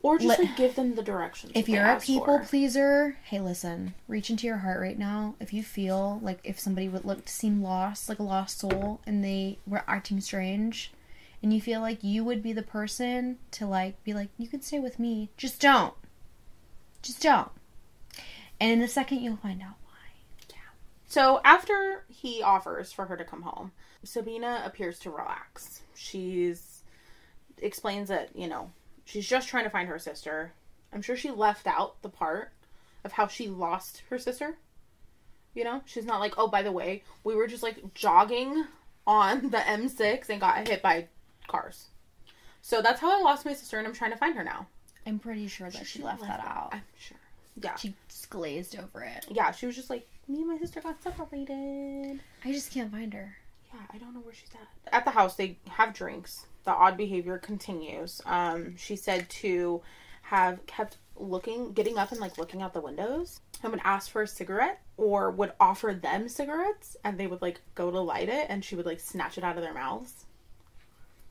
[0.03, 1.53] Or just Let- like give them the directions.
[1.55, 2.44] If you're a people for.
[2.44, 5.35] pleaser, hey, listen, reach into your heart right now.
[5.40, 9.00] If you feel like if somebody would look to seem lost, like a lost soul,
[9.07, 10.90] and they were acting strange,
[11.42, 14.62] and you feel like you would be the person to like be like, you can
[14.62, 15.92] stay with me, just don't,
[17.03, 17.50] just don't.
[18.59, 19.74] And in a second, you'll find out.
[21.11, 23.73] So after he offers for her to come home,
[24.05, 25.83] Sabina appears to relax.
[25.96, 26.85] She's
[27.61, 28.70] explains that, you know,
[29.05, 30.53] she's just trying to find her sister.
[30.92, 32.53] I'm sure she left out the part
[33.03, 34.57] of how she lost her sister.
[35.53, 38.66] You know, she's not like, "Oh, by the way, we were just like jogging
[39.05, 41.09] on the M6 and got hit by
[41.49, 41.88] cars."
[42.62, 44.68] So that's how I lost my sister and I'm trying to find her now.
[45.05, 46.68] I'm pretty sure that she, left, that out.
[46.70, 47.18] I'm sure.
[47.61, 47.75] Yeah.
[47.75, 47.94] She
[48.29, 49.27] glazed over it.
[49.29, 53.12] Yeah, she was just like, "Me and my sister got separated." I just can't find
[53.12, 53.36] her.
[53.72, 54.92] Yeah, I don't know where she's at.
[54.92, 56.46] At the house, they have drinks.
[56.64, 58.20] The odd behavior continues.
[58.26, 59.82] Um, she said to
[60.22, 64.22] have kept looking, getting up and like looking out the windows and would ask for
[64.22, 68.46] a cigarette or would offer them cigarettes and they would like go to light it
[68.48, 70.26] and she would like snatch it out of their mouths.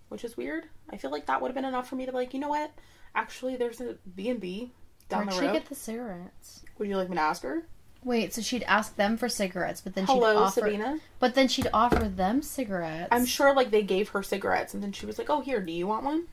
[0.10, 0.66] Which is weird.
[0.90, 2.50] I feel like that would have been enough for me to be like, you know
[2.50, 2.72] what?
[3.16, 4.72] Actually, there's a B&B
[5.08, 6.64] down Where'd the she get the cigarettes?
[6.78, 7.66] Would you like me to ask her?
[8.04, 10.62] Wait, so she'd ask them for cigarettes, but then she'd offer.
[10.62, 11.00] Sabina.
[11.20, 13.10] But then she'd offer them cigarettes.
[13.12, 15.72] I'm sure like they gave her cigarettes and then she was like, "Oh, here, do
[15.72, 16.24] you want one?"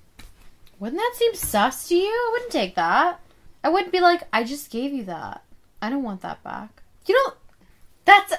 [0.78, 2.06] Wouldn't that seem sus to you?
[2.08, 3.20] I wouldn't take that.
[3.64, 5.42] I wouldn't be like, I just gave you that.
[5.80, 6.82] I don't want that back.
[7.06, 7.34] You know,
[8.04, 8.32] that's.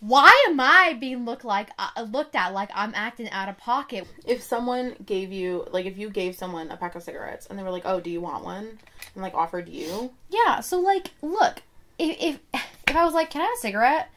[0.00, 4.06] Why am I being looked like uh, looked at like I'm acting out of pocket?
[4.26, 7.62] If someone gave you like if you gave someone a pack of cigarettes and they
[7.62, 8.78] were like, "Oh, do you want one?"
[9.14, 10.60] and like offered you, Yeah.
[10.60, 11.62] So like, look,
[11.98, 12.16] if
[12.52, 14.08] if if I was like, can I have a cigarette?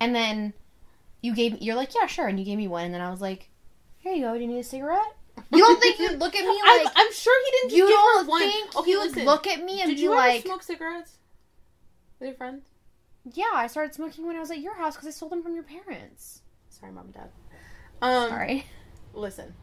[0.00, 0.52] And then
[1.22, 3.10] you gave me, you're like, yeah, sure, and you gave me one, and then I
[3.10, 3.48] was like,
[3.98, 4.34] here you go.
[4.34, 5.16] Do you need a cigarette?
[5.52, 8.24] You don't think you'd look at me I'm, I'm sure he didn't you give don't
[8.24, 8.40] her one.
[8.40, 9.24] think okay, you'd listen.
[9.24, 11.16] look at me and Did be you like, ever smoke cigarettes
[12.20, 12.66] with your friends?
[13.32, 15.54] yeah, I started smoking when I was at your house because I stole them from
[15.54, 16.42] your parents.
[16.68, 17.30] Sorry, mom and dad.
[18.02, 18.66] Um, Sorry.
[19.14, 19.54] listen,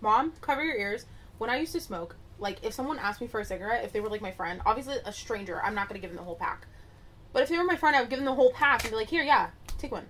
[0.00, 1.06] mom, cover your ears.
[1.38, 4.00] When I used to smoke, like if someone asked me for a cigarette, if they
[4.00, 6.66] were like my friend, obviously a stranger, I'm not gonna give them the whole pack.
[7.32, 8.96] But if they were my friend, I would give them the whole pack and be
[8.96, 10.08] like, "Here, yeah, take one."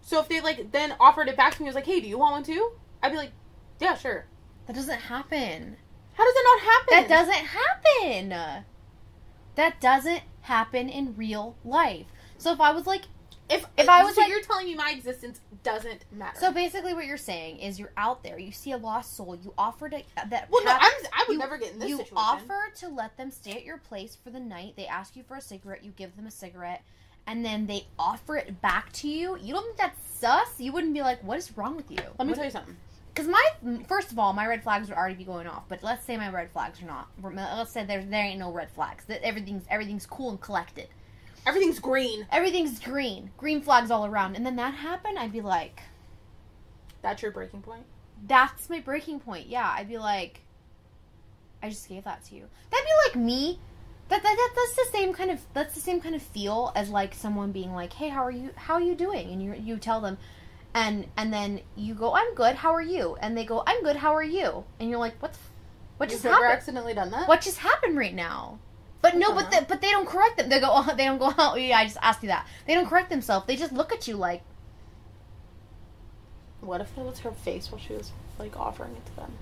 [0.00, 2.08] So if they like then offered it back to me, I was like, "Hey, do
[2.08, 3.32] you want one too?" I'd be like,
[3.78, 4.26] "Yeah, sure."
[4.66, 5.76] That doesn't happen.
[6.14, 6.88] How does it not happen?
[6.90, 8.64] That doesn't happen.
[9.54, 12.06] That doesn't happen in real life.
[12.38, 13.02] So if I was like,
[13.52, 16.38] If If I was so like- you're telling me my existence doesn't matter.
[16.40, 19.52] so basically what you're saying is you're out there, you see a lost soul, you
[19.58, 20.50] offer to that.
[20.50, 22.16] well, no, I'm, I would you- never get in this you situation.
[22.16, 24.74] offer to let them stay at your place for the night.
[24.76, 26.82] They ask you for a cigarette, you give them a cigarette,
[27.26, 29.36] and then they offer it back to you.
[29.40, 30.58] You don't think that's sus?
[30.58, 32.76] You wouldn't be like, "What is wrong with you?" Let me tell you something.
[33.14, 33.44] Because my
[33.86, 35.64] first of all, my red flags would already be going off.
[35.68, 37.08] But let's say my red flags are not.
[37.22, 39.04] Let's say there there ain't no red flags.
[39.04, 40.88] That everything's everything's cool and collected.
[41.46, 42.26] Everything's green.
[42.30, 44.36] Everything's green, green flags all around.
[44.36, 45.80] And then that happened, I'd be like,
[47.02, 47.84] That's your breaking point.
[48.26, 49.48] that's my breaking point.
[49.48, 50.40] Yeah, I'd be like,
[51.62, 52.44] I just gave that to you.
[52.70, 53.58] That'd be like me.
[54.08, 56.90] That, that, that that's the same kind of that's the same kind of feel as
[56.90, 58.50] like someone being like, hey, how are you?
[58.56, 59.30] How are you doing?
[59.30, 60.18] And you you tell them,
[60.74, 62.56] and and then you go, I'm good.
[62.56, 63.16] How are you?
[63.20, 63.96] And they go, I'm good.
[63.96, 64.64] How are you?
[64.78, 65.32] And you're like, what?
[65.32, 65.50] the f-
[65.96, 66.50] What You've just happened?
[66.52, 67.26] accidentally done that?
[67.26, 68.58] What just happened right now?
[69.02, 69.60] But no, but Uh-huh.
[69.60, 70.48] the, but they don't correct them.
[70.48, 72.46] They go, oh, they don't go, oh yeah, I just asked you that.
[72.66, 73.46] They don't correct themselves.
[73.46, 74.42] They just look at you like,
[76.60, 79.32] What if it was her face while she was like offering it to them?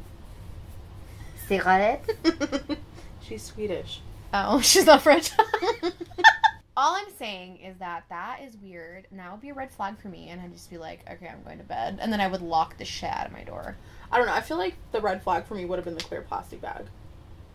[1.46, 2.09] cigarette.
[3.20, 4.01] She's Swedish.
[4.33, 5.31] Oh, she's not French.
[6.77, 9.99] All I'm saying is that that is weird, and that would be a red flag
[10.01, 10.29] for me.
[10.31, 12.79] And I'd just be like, okay, I'm going to bed, and then I would lock
[12.79, 13.77] the shit out of my door.
[14.11, 14.33] I don't know.
[14.33, 16.85] I feel like the red flag for me would have been the clear plastic bag.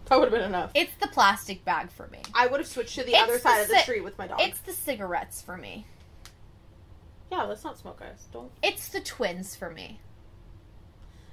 [0.05, 0.71] That would have been enough.
[0.75, 2.19] It's the plastic bag for me.
[2.33, 4.17] I would have switched to the It's other the side of the si- street with
[4.17, 4.39] my dog.
[4.41, 5.85] It's the cigarettes for me.
[7.31, 8.27] yeah, let's not smoke, guys.
[8.31, 8.51] Don't.
[8.61, 9.99] It's the twins for me.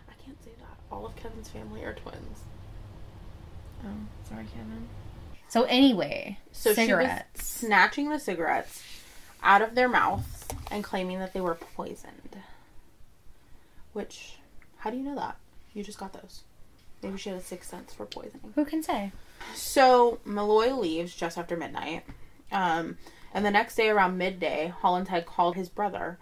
[0.08, 0.78] I can't say that.
[0.90, 2.40] All of Kevin's family are twins.
[3.84, 3.88] Oh,
[4.28, 4.88] sorry, Kevin.
[5.48, 7.22] So anyway, So cigarettes.
[7.34, 8.82] she was snatching the cigarettes
[9.42, 12.38] out of their mouths and claiming that they were poisoned.
[13.92, 14.36] Which,
[14.78, 15.36] how do you know that?
[15.74, 16.42] You just got those.
[17.02, 18.52] Maybe she had a sixth sense for poisoning.
[18.54, 19.12] Who can say?
[19.54, 22.04] So Malloy leaves just after midnight.
[22.50, 22.98] Um,
[23.34, 26.18] and the next day around midday, Hollinshead called his brother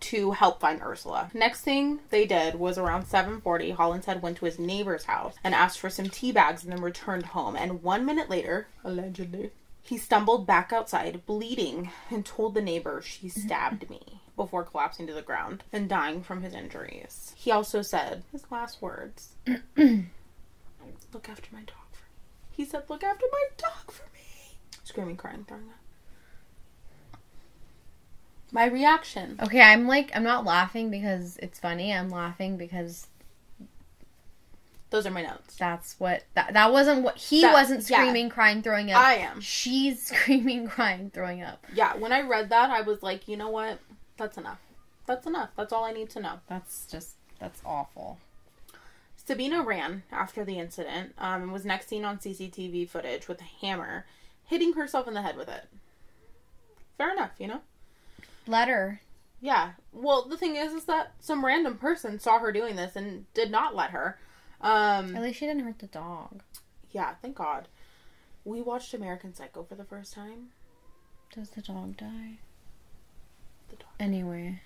[0.00, 1.30] to help find Ursula.
[1.34, 5.78] Next thing they did was around 7:40, Hollinshead went to his neighbor's house and asked
[5.78, 7.56] for some tea bags and then returned home.
[7.56, 9.50] And 1 minute later, allegedly,
[9.82, 15.12] he stumbled back outside bleeding and told the neighbor she stabbed me before collapsing to
[15.12, 17.34] the ground and dying from his injuries.
[17.36, 19.34] He also said his last words,
[21.12, 22.10] "Look after my dog for me."
[22.52, 27.18] He said, "Look after my dog for me." Screaming, crying, throwing up.
[28.52, 29.38] My reaction.
[29.40, 31.92] Okay, I'm like, I'm not laughing because it's funny.
[31.94, 33.06] I'm laughing because
[34.90, 35.54] Those are my notes.
[35.56, 37.98] that's what that that wasn't what he That- wasn't yeah.
[37.98, 39.00] screaming, crying, throwing up.
[39.00, 39.40] I am.
[39.40, 41.64] She's screaming, crying, throwing up.
[41.72, 43.78] Yeah, when I read that, I was like, you know what?
[44.16, 44.58] That's enough.
[45.06, 45.50] That's enough.
[45.56, 46.40] That's all I need to know.
[46.48, 48.18] That's just that's awful.
[49.30, 53.64] Sabina ran after the incident um, and was next seen on CCTV footage with a
[53.64, 54.04] hammer,
[54.44, 55.68] hitting herself in the head with it.
[56.98, 57.60] Fair enough, you know?
[58.48, 59.00] Letter.
[59.40, 59.74] Yeah.
[59.92, 63.52] Well, the thing is, is that some random person saw her doing this and did
[63.52, 64.18] not let her.
[64.60, 66.42] Um, At least she didn't hurt the dog.
[66.90, 67.68] yeah, thank God.
[68.44, 70.48] We watched American Psycho for the first time.
[71.32, 72.38] Does the dog die?
[73.68, 73.90] The dog.
[74.00, 74.60] Anyway.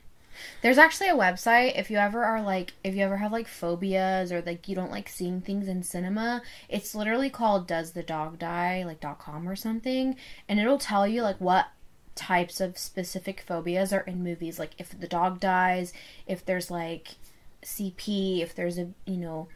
[0.63, 4.33] There's actually a website if you ever are like if you ever have like phobias
[4.33, 8.39] or like you don't like seeing things in cinema, it's literally called does the dog
[8.39, 10.17] die like .com or something
[10.49, 11.67] and it'll tell you like what
[12.15, 14.59] types of specific phobias are in movies.
[14.59, 15.93] Like if the dog dies,
[16.27, 17.17] if there's like
[17.63, 19.49] CP, if there's a, you know,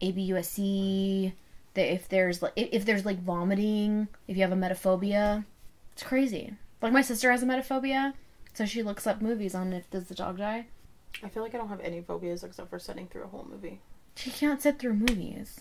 [0.00, 1.32] ABUSC,
[1.74, 5.44] that if there's like if there's like vomiting, if you have a metaphobia,
[5.92, 6.54] it's crazy.
[6.80, 8.14] Like my sister has a metaphobia,
[8.52, 10.66] so she looks up movies on if does the dog die.
[11.22, 13.80] I feel like I don't have any phobias except for sitting through a whole movie.
[14.16, 15.60] She can't sit through movies.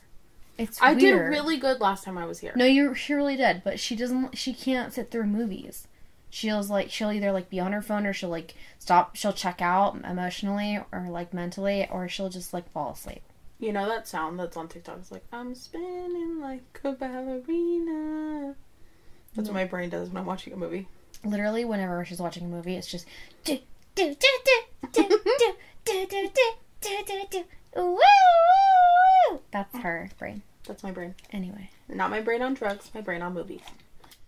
[0.57, 2.53] It's I did really good last time I was here.
[2.55, 4.37] No, you she really did, but she doesn't.
[4.37, 5.87] She can't sit through movies.
[6.29, 9.15] She'll like she'll either like be on her phone or she'll like stop.
[9.15, 13.21] She'll check out emotionally or like mentally, or she'll just like fall asleep.
[13.61, 14.97] You know that sound that's on TikTok?
[14.97, 18.55] It's like, I'm spinning like a ballerina.
[19.35, 20.87] That's what my brain does when I'm watching a movie.
[21.23, 23.05] Literally, whenever she's watching a movie, it's just
[23.43, 23.59] do
[23.95, 24.27] do do
[24.91, 25.53] do do do
[25.85, 26.29] do do
[26.81, 27.43] do do do
[27.75, 27.95] woo
[29.31, 29.39] woo.
[29.51, 30.41] That's her brain.
[30.65, 31.15] That's my brain.
[31.31, 33.61] Anyway, Not my brain on drugs, my brain on movies.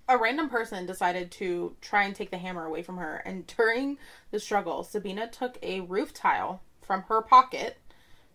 [0.07, 3.97] A random person decided to try and take the hammer away from her, and during
[4.31, 7.77] the struggle, Sabina took a roof tile from her pocket.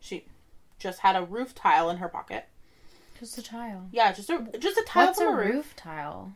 [0.00, 0.24] She
[0.78, 2.46] just had a roof tile in her pocket.
[3.18, 3.86] just a tile.
[3.92, 5.54] Yeah, just a just a tile What's a from a roof.
[5.54, 6.32] roof tile?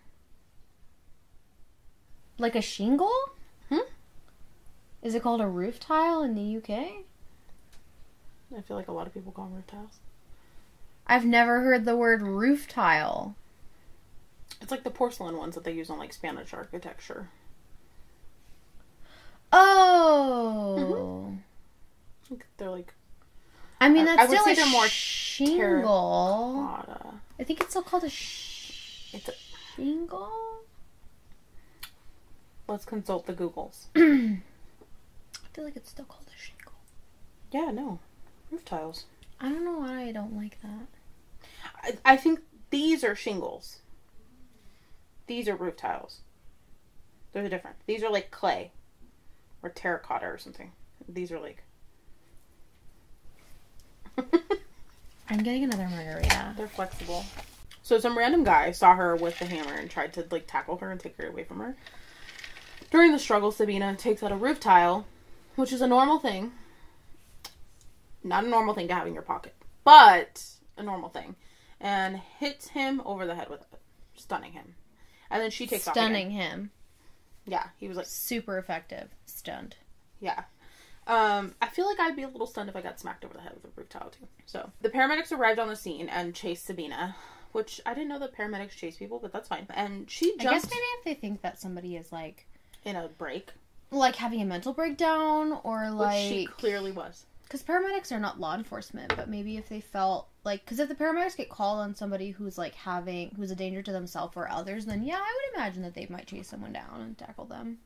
[2.39, 3.13] Like a shingle?
[3.69, 3.79] Hmm?
[5.03, 7.05] Is it called a roof tile in the UK?
[8.57, 9.99] I feel like a lot of people call them roof tiles.
[11.07, 13.35] I've never heard the word roof tile.
[14.61, 17.29] It's like the porcelain ones that they use on like Spanish architecture.
[19.53, 21.33] Oh.
[22.25, 22.95] I think They're like
[23.81, 26.77] I mean, I- that's I would still say a more shingle.
[26.87, 27.15] terracotta.
[27.39, 29.33] I think it's still called a sh- It's a,
[29.75, 30.31] shingle.
[32.73, 33.87] Let's consult the Googles.
[33.97, 34.41] I
[35.53, 36.73] feel like it's still called a shingle.
[37.53, 37.99] Yeah, no,
[38.51, 39.05] roof tiles.
[39.39, 40.89] I don't know why I don't like that.
[41.83, 43.81] I, I think these are shingles.
[45.27, 46.21] These are roof tiles.
[47.33, 47.77] They're different.
[47.87, 48.73] These are like clay
[49.63, 50.73] or terracotta or something.
[51.07, 51.63] These are like
[55.29, 56.55] I'm getting another margarita.
[56.57, 57.25] they're flexible.
[57.83, 60.91] So some random guy saw her with the hammer and tried to like tackle her
[60.91, 61.77] and take her away from her.
[62.93, 65.07] During the struggle, Sabina takes out a roof tile,
[65.57, 66.53] which is a normal thing.
[68.23, 70.45] Not a normal thing to have in your pocket, but
[70.77, 71.35] a normal thing,
[71.81, 73.81] and hits him over the head with it,
[74.15, 74.75] stunning him.
[75.31, 75.95] And then she takes off.
[75.95, 76.71] Stunning him.
[77.47, 79.09] Yeah, he was like, Super effective.
[79.25, 79.77] Stunned.
[80.21, 80.45] yeah.
[81.07, 83.41] Um, I feel like I'd be a little stunned if I got smacked over the
[83.41, 84.29] head with a roof tile too.
[84.45, 87.17] So the paramedics arrived on the scene and chased Sabina,
[87.53, 89.67] which I didn't know that paramedics chase people, but that's fine.
[89.71, 90.47] And she just.
[90.47, 92.47] I guess maybe if they think that somebody is like
[92.85, 93.51] in a break,
[93.91, 97.25] like having a mental breakdown or which she like clearly was.
[97.45, 100.95] because paramedics are not law enforcement but maybe if they felt like because if the
[100.95, 104.87] paramedics get called on somebody who's like having who's a danger to themselves or others
[104.87, 105.19] then yeah i
[105.53, 107.77] would imagine that they might chase someone down and tackle them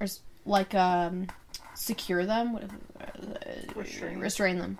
[0.00, 0.06] or
[0.46, 1.26] like um
[1.74, 4.18] secure them what if, Restrain.
[4.18, 4.78] restrain them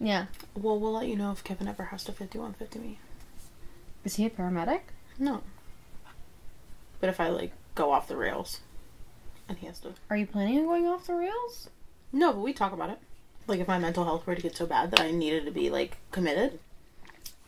[0.00, 2.98] yeah Well, we'll let you know if Kevin ever has to 5150 me.
[4.04, 4.80] is he a paramedic
[5.18, 5.42] No.
[7.00, 8.60] But if I like go off the rails,
[9.48, 9.92] and he has to.
[10.10, 11.68] are you planning on going off the rails
[12.12, 12.98] No, but we talk about it.
[13.46, 15.70] Like if my mental health were to get so bad that I needed to be
[15.70, 16.58] like committed.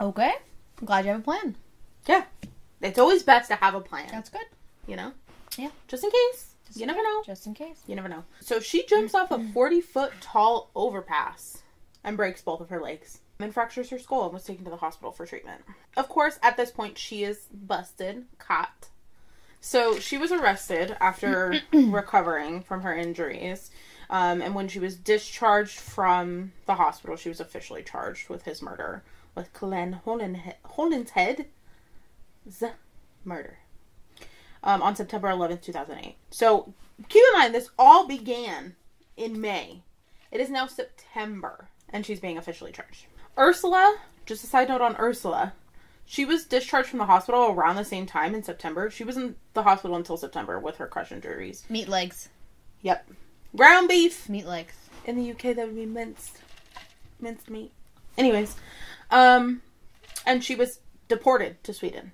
[0.01, 0.33] okay
[0.81, 1.55] i'm glad you have a plan
[2.07, 2.25] Yeah,
[2.81, 4.09] it's always best to have a plan.
[4.11, 4.47] that's good
[4.87, 5.13] you know.
[5.57, 5.69] Yeah.
[5.87, 6.55] Just in case.
[6.67, 7.23] Just you in never know.
[7.25, 8.25] just in case You never know.
[8.41, 9.53] So she jumps off a mm-hmm.
[9.53, 11.63] 40 foot tall overpass
[12.03, 14.77] and breaks both of her legs and fractures her skull and was taken to the
[14.79, 15.61] hospital for treatment.
[15.97, 18.89] Of course, at this point, she is busted, caught.
[19.65, 23.71] So she was arrested after recovering from her injuries.
[24.11, 28.61] Um, and when she was discharged from the hospital, she was officially charged with his
[28.61, 29.05] murder,
[29.37, 31.45] with Glenn Hollinshead's
[33.25, 33.59] murder
[34.65, 36.17] um, on September 11th, 2008.
[36.31, 36.75] So
[37.09, 38.75] keep in mind, this all began
[39.17, 39.85] in May.
[40.33, 43.07] It is now September, and she's being officially charged.
[43.39, 43.97] Ursula,
[44.27, 45.53] just a side note on Ursula,
[46.05, 48.91] she was discharged from the hospital around the same time in September.
[48.91, 51.65] She was in the hospital until September with her crush injuries.
[51.69, 52.29] meat legs
[52.83, 53.09] Yep.
[53.57, 54.29] Ground beef.
[54.29, 56.39] meat legs In the UK, that would be minced,
[57.21, 57.73] minced meat.
[58.19, 58.57] Anyways,
[59.11, 59.63] um,
[60.27, 62.13] and she was deported to Sweden,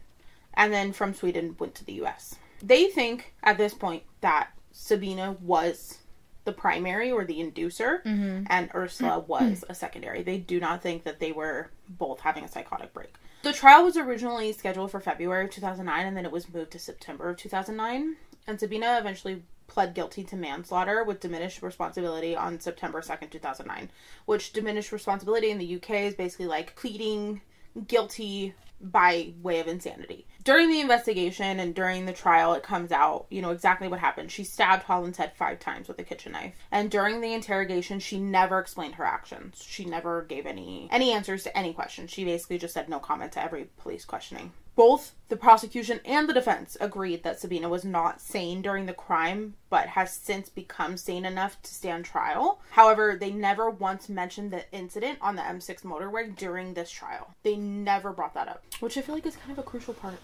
[0.55, 2.37] and then from Sweden went to the US.
[2.63, 5.99] They think at this point that Sabina was
[6.45, 8.01] the primary or the inducer,
[8.49, 10.23] and Ursula was a secondary.
[10.23, 13.15] They do not think that they were both having a psychotic break.
[13.43, 16.79] The trial was originally scheduled for February of 2009, and then it was moved to
[16.79, 18.17] September of 2009.
[18.47, 23.91] And Sabina eventually pled guilty to manslaughter with diminished responsibility on September 2nd, 2009,
[24.25, 27.43] which diminished responsibility in the UK is basically like pleading
[27.87, 30.27] guilty by way of insanity.
[30.45, 34.31] During the investigation and during the trial, it comes out, you know, exactly what happened.
[34.31, 36.55] She stabbed Hollinshead five times with a kitchen knife.
[36.71, 39.63] And during the interrogation, she never explained her actions.
[39.67, 42.11] She never gave any any answers to any questions.
[42.11, 44.53] She basically just said no comment to every police questioning.
[44.79, 49.55] Both the prosecution and the defense agreed that Sabina was not sane during the crime,
[49.71, 52.61] but has since become sane enough to stand trial.
[52.71, 57.35] However, they never once mentioned the incident on the M6 motorway during this trial.
[57.43, 60.15] They never brought that up, which I feel like is kind of a crucial part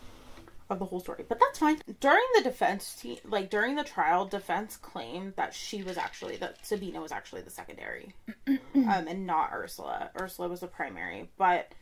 [0.71, 1.81] of the whole story, but that's fine.
[1.99, 6.65] During the defense, te- like during the trial, defense claimed that she was actually that
[6.65, 8.15] Sabina was actually the secondary,
[8.47, 8.61] um,
[9.09, 10.11] and not Ursula.
[10.21, 11.73] Ursula was the primary, but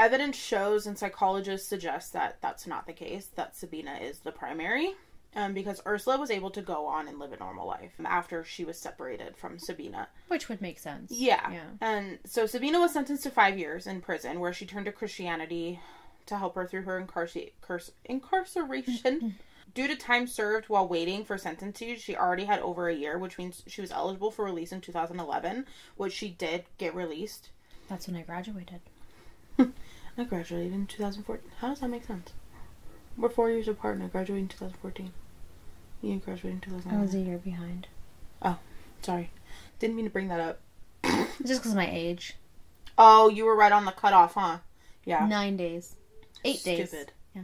[0.00, 3.26] evidence shows and psychologists suggest that that's not the case.
[3.36, 4.94] That Sabina is the primary.
[5.36, 8.64] Um, because Ursula was able to go on and live a normal life after she
[8.64, 10.08] was separated from Sabina.
[10.26, 11.12] Which would make sense.
[11.12, 11.52] Yeah.
[11.52, 11.64] Yeah.
[11.80, 15.78] And so Sabina was sentenced to five years in prison where she turned to Christianity
[16.26, 19.36] to help her through her incarcer- curs- incarceration.
[19.74, 23.38] Due to time served while waiting for sentencing, she already had over a year, which
[23.38, 25.64] means she was eligible for release in 2011,
[25.96, 27.50] which she did get released.
[27.88, 28.80] That's when I graduated.
[30.20, 31.50] I graduated in 2014.
[31.58, 32.32] How does that make sense?
[33.16, 35.12] We're four years apart and I graduated in 2014.
[36.02, 37.86] You graduated in I was a year behind.
[38.42, 38.58] Oh,
[39.02, 39.30] sorry.
[39.78, 40.60] Didn't mean to bring that up.
[41.44, 42.36] Just because of my age.
[42.96, 44.58] Oh, you were right on the cutoff, huh?
[45.04, 45.26] Yeah.
[45.26, 45.96] Nine days.
[46.44, 46.88] Eight days.
[46.88, 47.12] Stupid.
[47.34, 47.42] Yeah.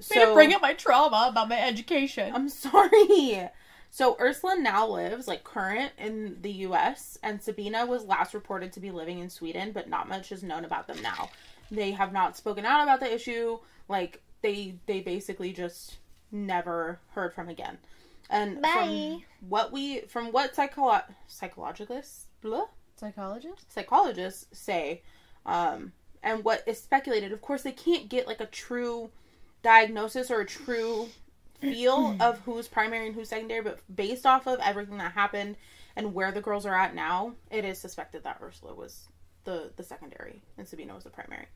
[0.00, 2.32] So, you bring up my trauma about my education.
[2.34, 3.48] I'm sorry.
[3.90, 8.80] So Ursula now lives like current in the US and Sabina was last reported to
[8.80, 11.30] be living in Sweden, but not much is known about them now.
[11.70, 13.58] They have not spoken out about the issue.
[13.88, 15.98] Like they they basically just
[16.30, 17.78] never heard from again.
[18.28, 18.70] And Bye.
[18.72, 23.72] from what we from what psycholo- psychologists blah, Psychologist?
[23.72, 25.02] psychologists say,
[25.44, 25.92] um,
[26.22, 27.32] and what is speculated.
[27.32, 29.10] Of course, they can't get like a true
[29.62, 31.08] diagnosis or a true
[31.60, 35.56] feel of who's primary and who's secondary, but based off of everything that happened
[35.96, 39.08] and where the girls are at now, it is suspected that Ursula was
[39.46, 41.46] the the secondary and Sabina was the primary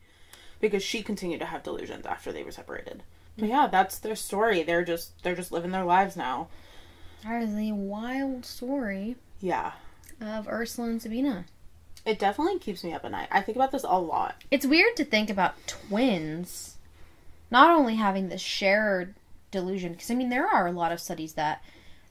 [0.61, 3.03] because she continued to have delusions after they were separated.
[3.39, 4.63] But yeah, that's their story.
[4.63, 6.49] They're just they're just living their lives now.
[7.25, 9.73] That is a wild story Yeah.
[10.21, 11.45] of Ursula and Sabina.
[12.07, 13.29] It definitely keeps me up at night.
[13.31, 14.43] I think about this a lot.
[14.51, 16.77] It's weird to think about twins
[17.51, 19.15] not only having the shared
[19.51, 21.63] delusion because I mean there are a lot of studies that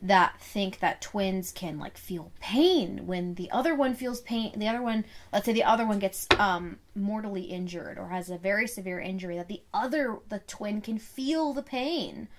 [0.01, 4.67] that think that twins can like feel pain when the other one feels pain the
[4.67, 8.65] other one let's say the other one gets um mortally injured or has a very
[8.65, 12.29] severe injury that the other the twin can feel the pain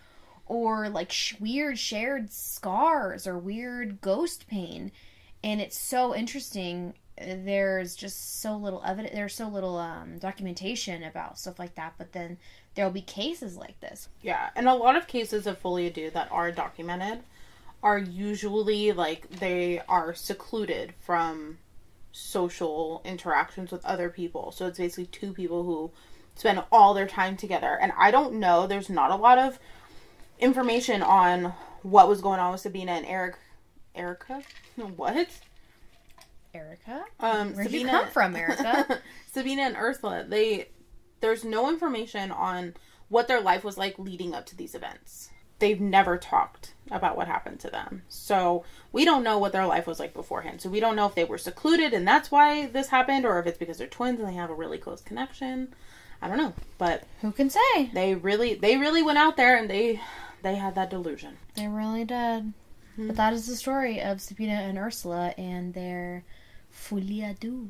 [0.50, 4.90] or like sh- weird shared scars or weird ghost pain.
[5.44, 6.94] And it's so interesting.
[7.16, 12.12] There's just so little evidence there's so little um, documentation about stuff like that but
[12.12, 12.36] then
[12.74, 14.08] there'll be cases like this.
[14.22, 17.20] Yeah, and a lot of cases of folie à deux that are documented
[17.82, 21.58] are usually like they are secluded from
[22.12, 24.52] social interactions with other people.
[24.52, 25.90] So it's basically two people who
[26.34, 27.78] spend all their time together.
[27.80, 29.58] And I don't know, there's not a lot of
[30.38, 33.36] information on what was going on with Sabina and Eric
[33.94, 34.42] Erica?
[34.76, 35.28] What?
[36.52, 39.00] erica Um where'd Sabina you come from erica
[39.32, 40.68] Sabina and Ursula, they
[41.20, 42.74] there's no information on
[43.08, 45.30] what their life was like leading up to these events.
[45.60, 48.02] They've never talked about what happened to them.
[48.08, 50.60] So we don't know what their life was like beforehand.
[50.60, 53.46] So we don't know if they were secluded and that's why this happened or if
[53.46, 55.72] it's because they're twins and they have a really close connection.
[56.20, 56.52] I don't know.
[56.78, 60.00] But who can say they really they really went out there and they
[60.42, 61.36] they had that delusion.
[61.54, 62.52] they really did
[62.96, 63.06] hmm.
[63.06, 66.24] but that is the story of sabina and ursula and their
[66.70, 67.68] folie à deux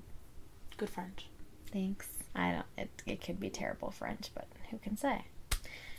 [0.77, 1.27] Good French.
[1.73, 5.25] thanks i don't it, it could be terrible french but who can say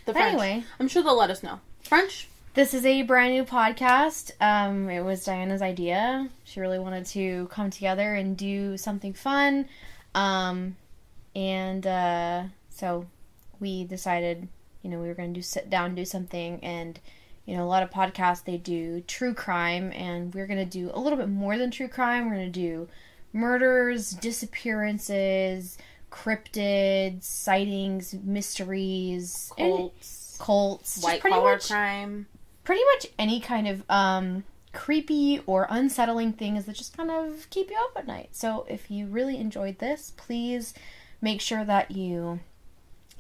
[0.05, 0.29] The French.
[0.39, 0.63] Anyway.
[0.79, 1.59] I'm sure they'll let us know.
[1.83, 2.27] French?
[2.53, 4.31] This is a brand new podcast.
[4.41, 6.29] Um, it was Diana's idea.
[6.43, 9.67] She really wanted to come together and do something fun.
[10.13, 10.75] Um,
[11.33, 13.07] and uh, so
[13.59, 14.47] we decided,
[14.81, 16.59] you know, we were going to do sit down and do something.
[16.61, 16.99] And,
[17.45, 19.93] you know, a lot of podcasts, they do true crime.
[19.93, 22.25] And we're going to do a little bit more than true crime.
[22.25, 22.89] We're going to do
[23.31, 25.77] murders, disappearances,
[26.11, 30.20] cryptids, sightings, mysteries, and Colts.
[30.41, 31.01] Cults.
[31.03, 32.27] White collar much- crime.
[32.63, 37.69] pretty much any kind of um, creepy or unsettling things that just kind of keep
[37.69, 38.29] you up at night.
[38.31, 40.73] So if you really enjoyed this, please
[41.21, 42.39] make sure that you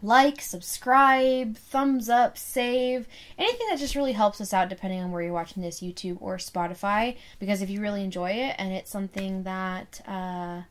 [0.03, 3.07] like, subscribe, thumbs up, save,
[3.37, 6.37] anything that just really helps us out depending on where you're watching this, YouTube or
[6.37, 7.17] Spotify.
[7.39, 10.61] Because if you really enjoy it and it's something that uh,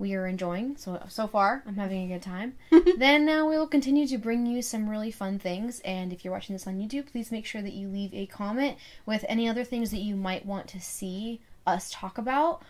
[0.00, 2.54] we are enjoying, so so far I'm having a good time,
[2.96, 5.80] then uh, we will continue to bring you some really fun things.
[5.80, 8.78] And if you're watching this on YouTube, please make sure that you leave a comment
[9.04, 12.62] with any other things that you might want to see us talk about.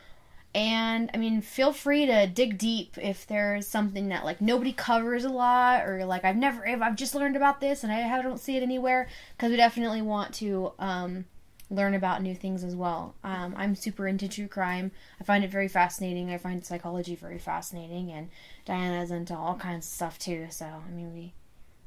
[0.52, 5.24] And I mean, feel free to dig deep if there's something that like nobody covers
[5.24, 8.56] a lot, or like I've never, I've just learned about this and I don't see
[8.56, 9.08] it anywhere.
[9.36, 11.26] Because we definitely want to um,
[11.70, 13.14] learn about new things as well.
[13.22, 14.90] Um, I'm super into true crime.
[15.20, 16.30] I find it very fascinating.
[16.30, 18.28] I find psychology very fascinating, and
[18.64, 20.48] Diana's into all kinds of stuff too.
[20.50, 21.32] So I mean, we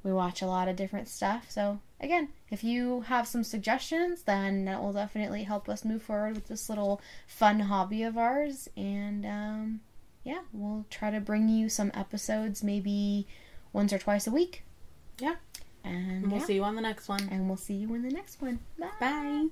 [0.04, 1.50] we watch a lot of different stuff.
[1.50, 6.36] So again, if you have some suggestions, then that will definitely help us move forward
[6.36, 8.70] with this little fun hobby of ours.
[8.76, 9.80] And um,
[10.24, 13.28] yeah, we'll try to bring you some episodes, maybe
[13.72, 14.64] once or twice a week.
[15.20, 15.36] Yeah.
[15.84, 16.46] And we'll yeah.
[16.46, 17.28] see you on the next one.
[17.30, 18.60] And we'll see you in the next one.
[18.80, 18.90] Bye.
[19.00, 19.48] Bye.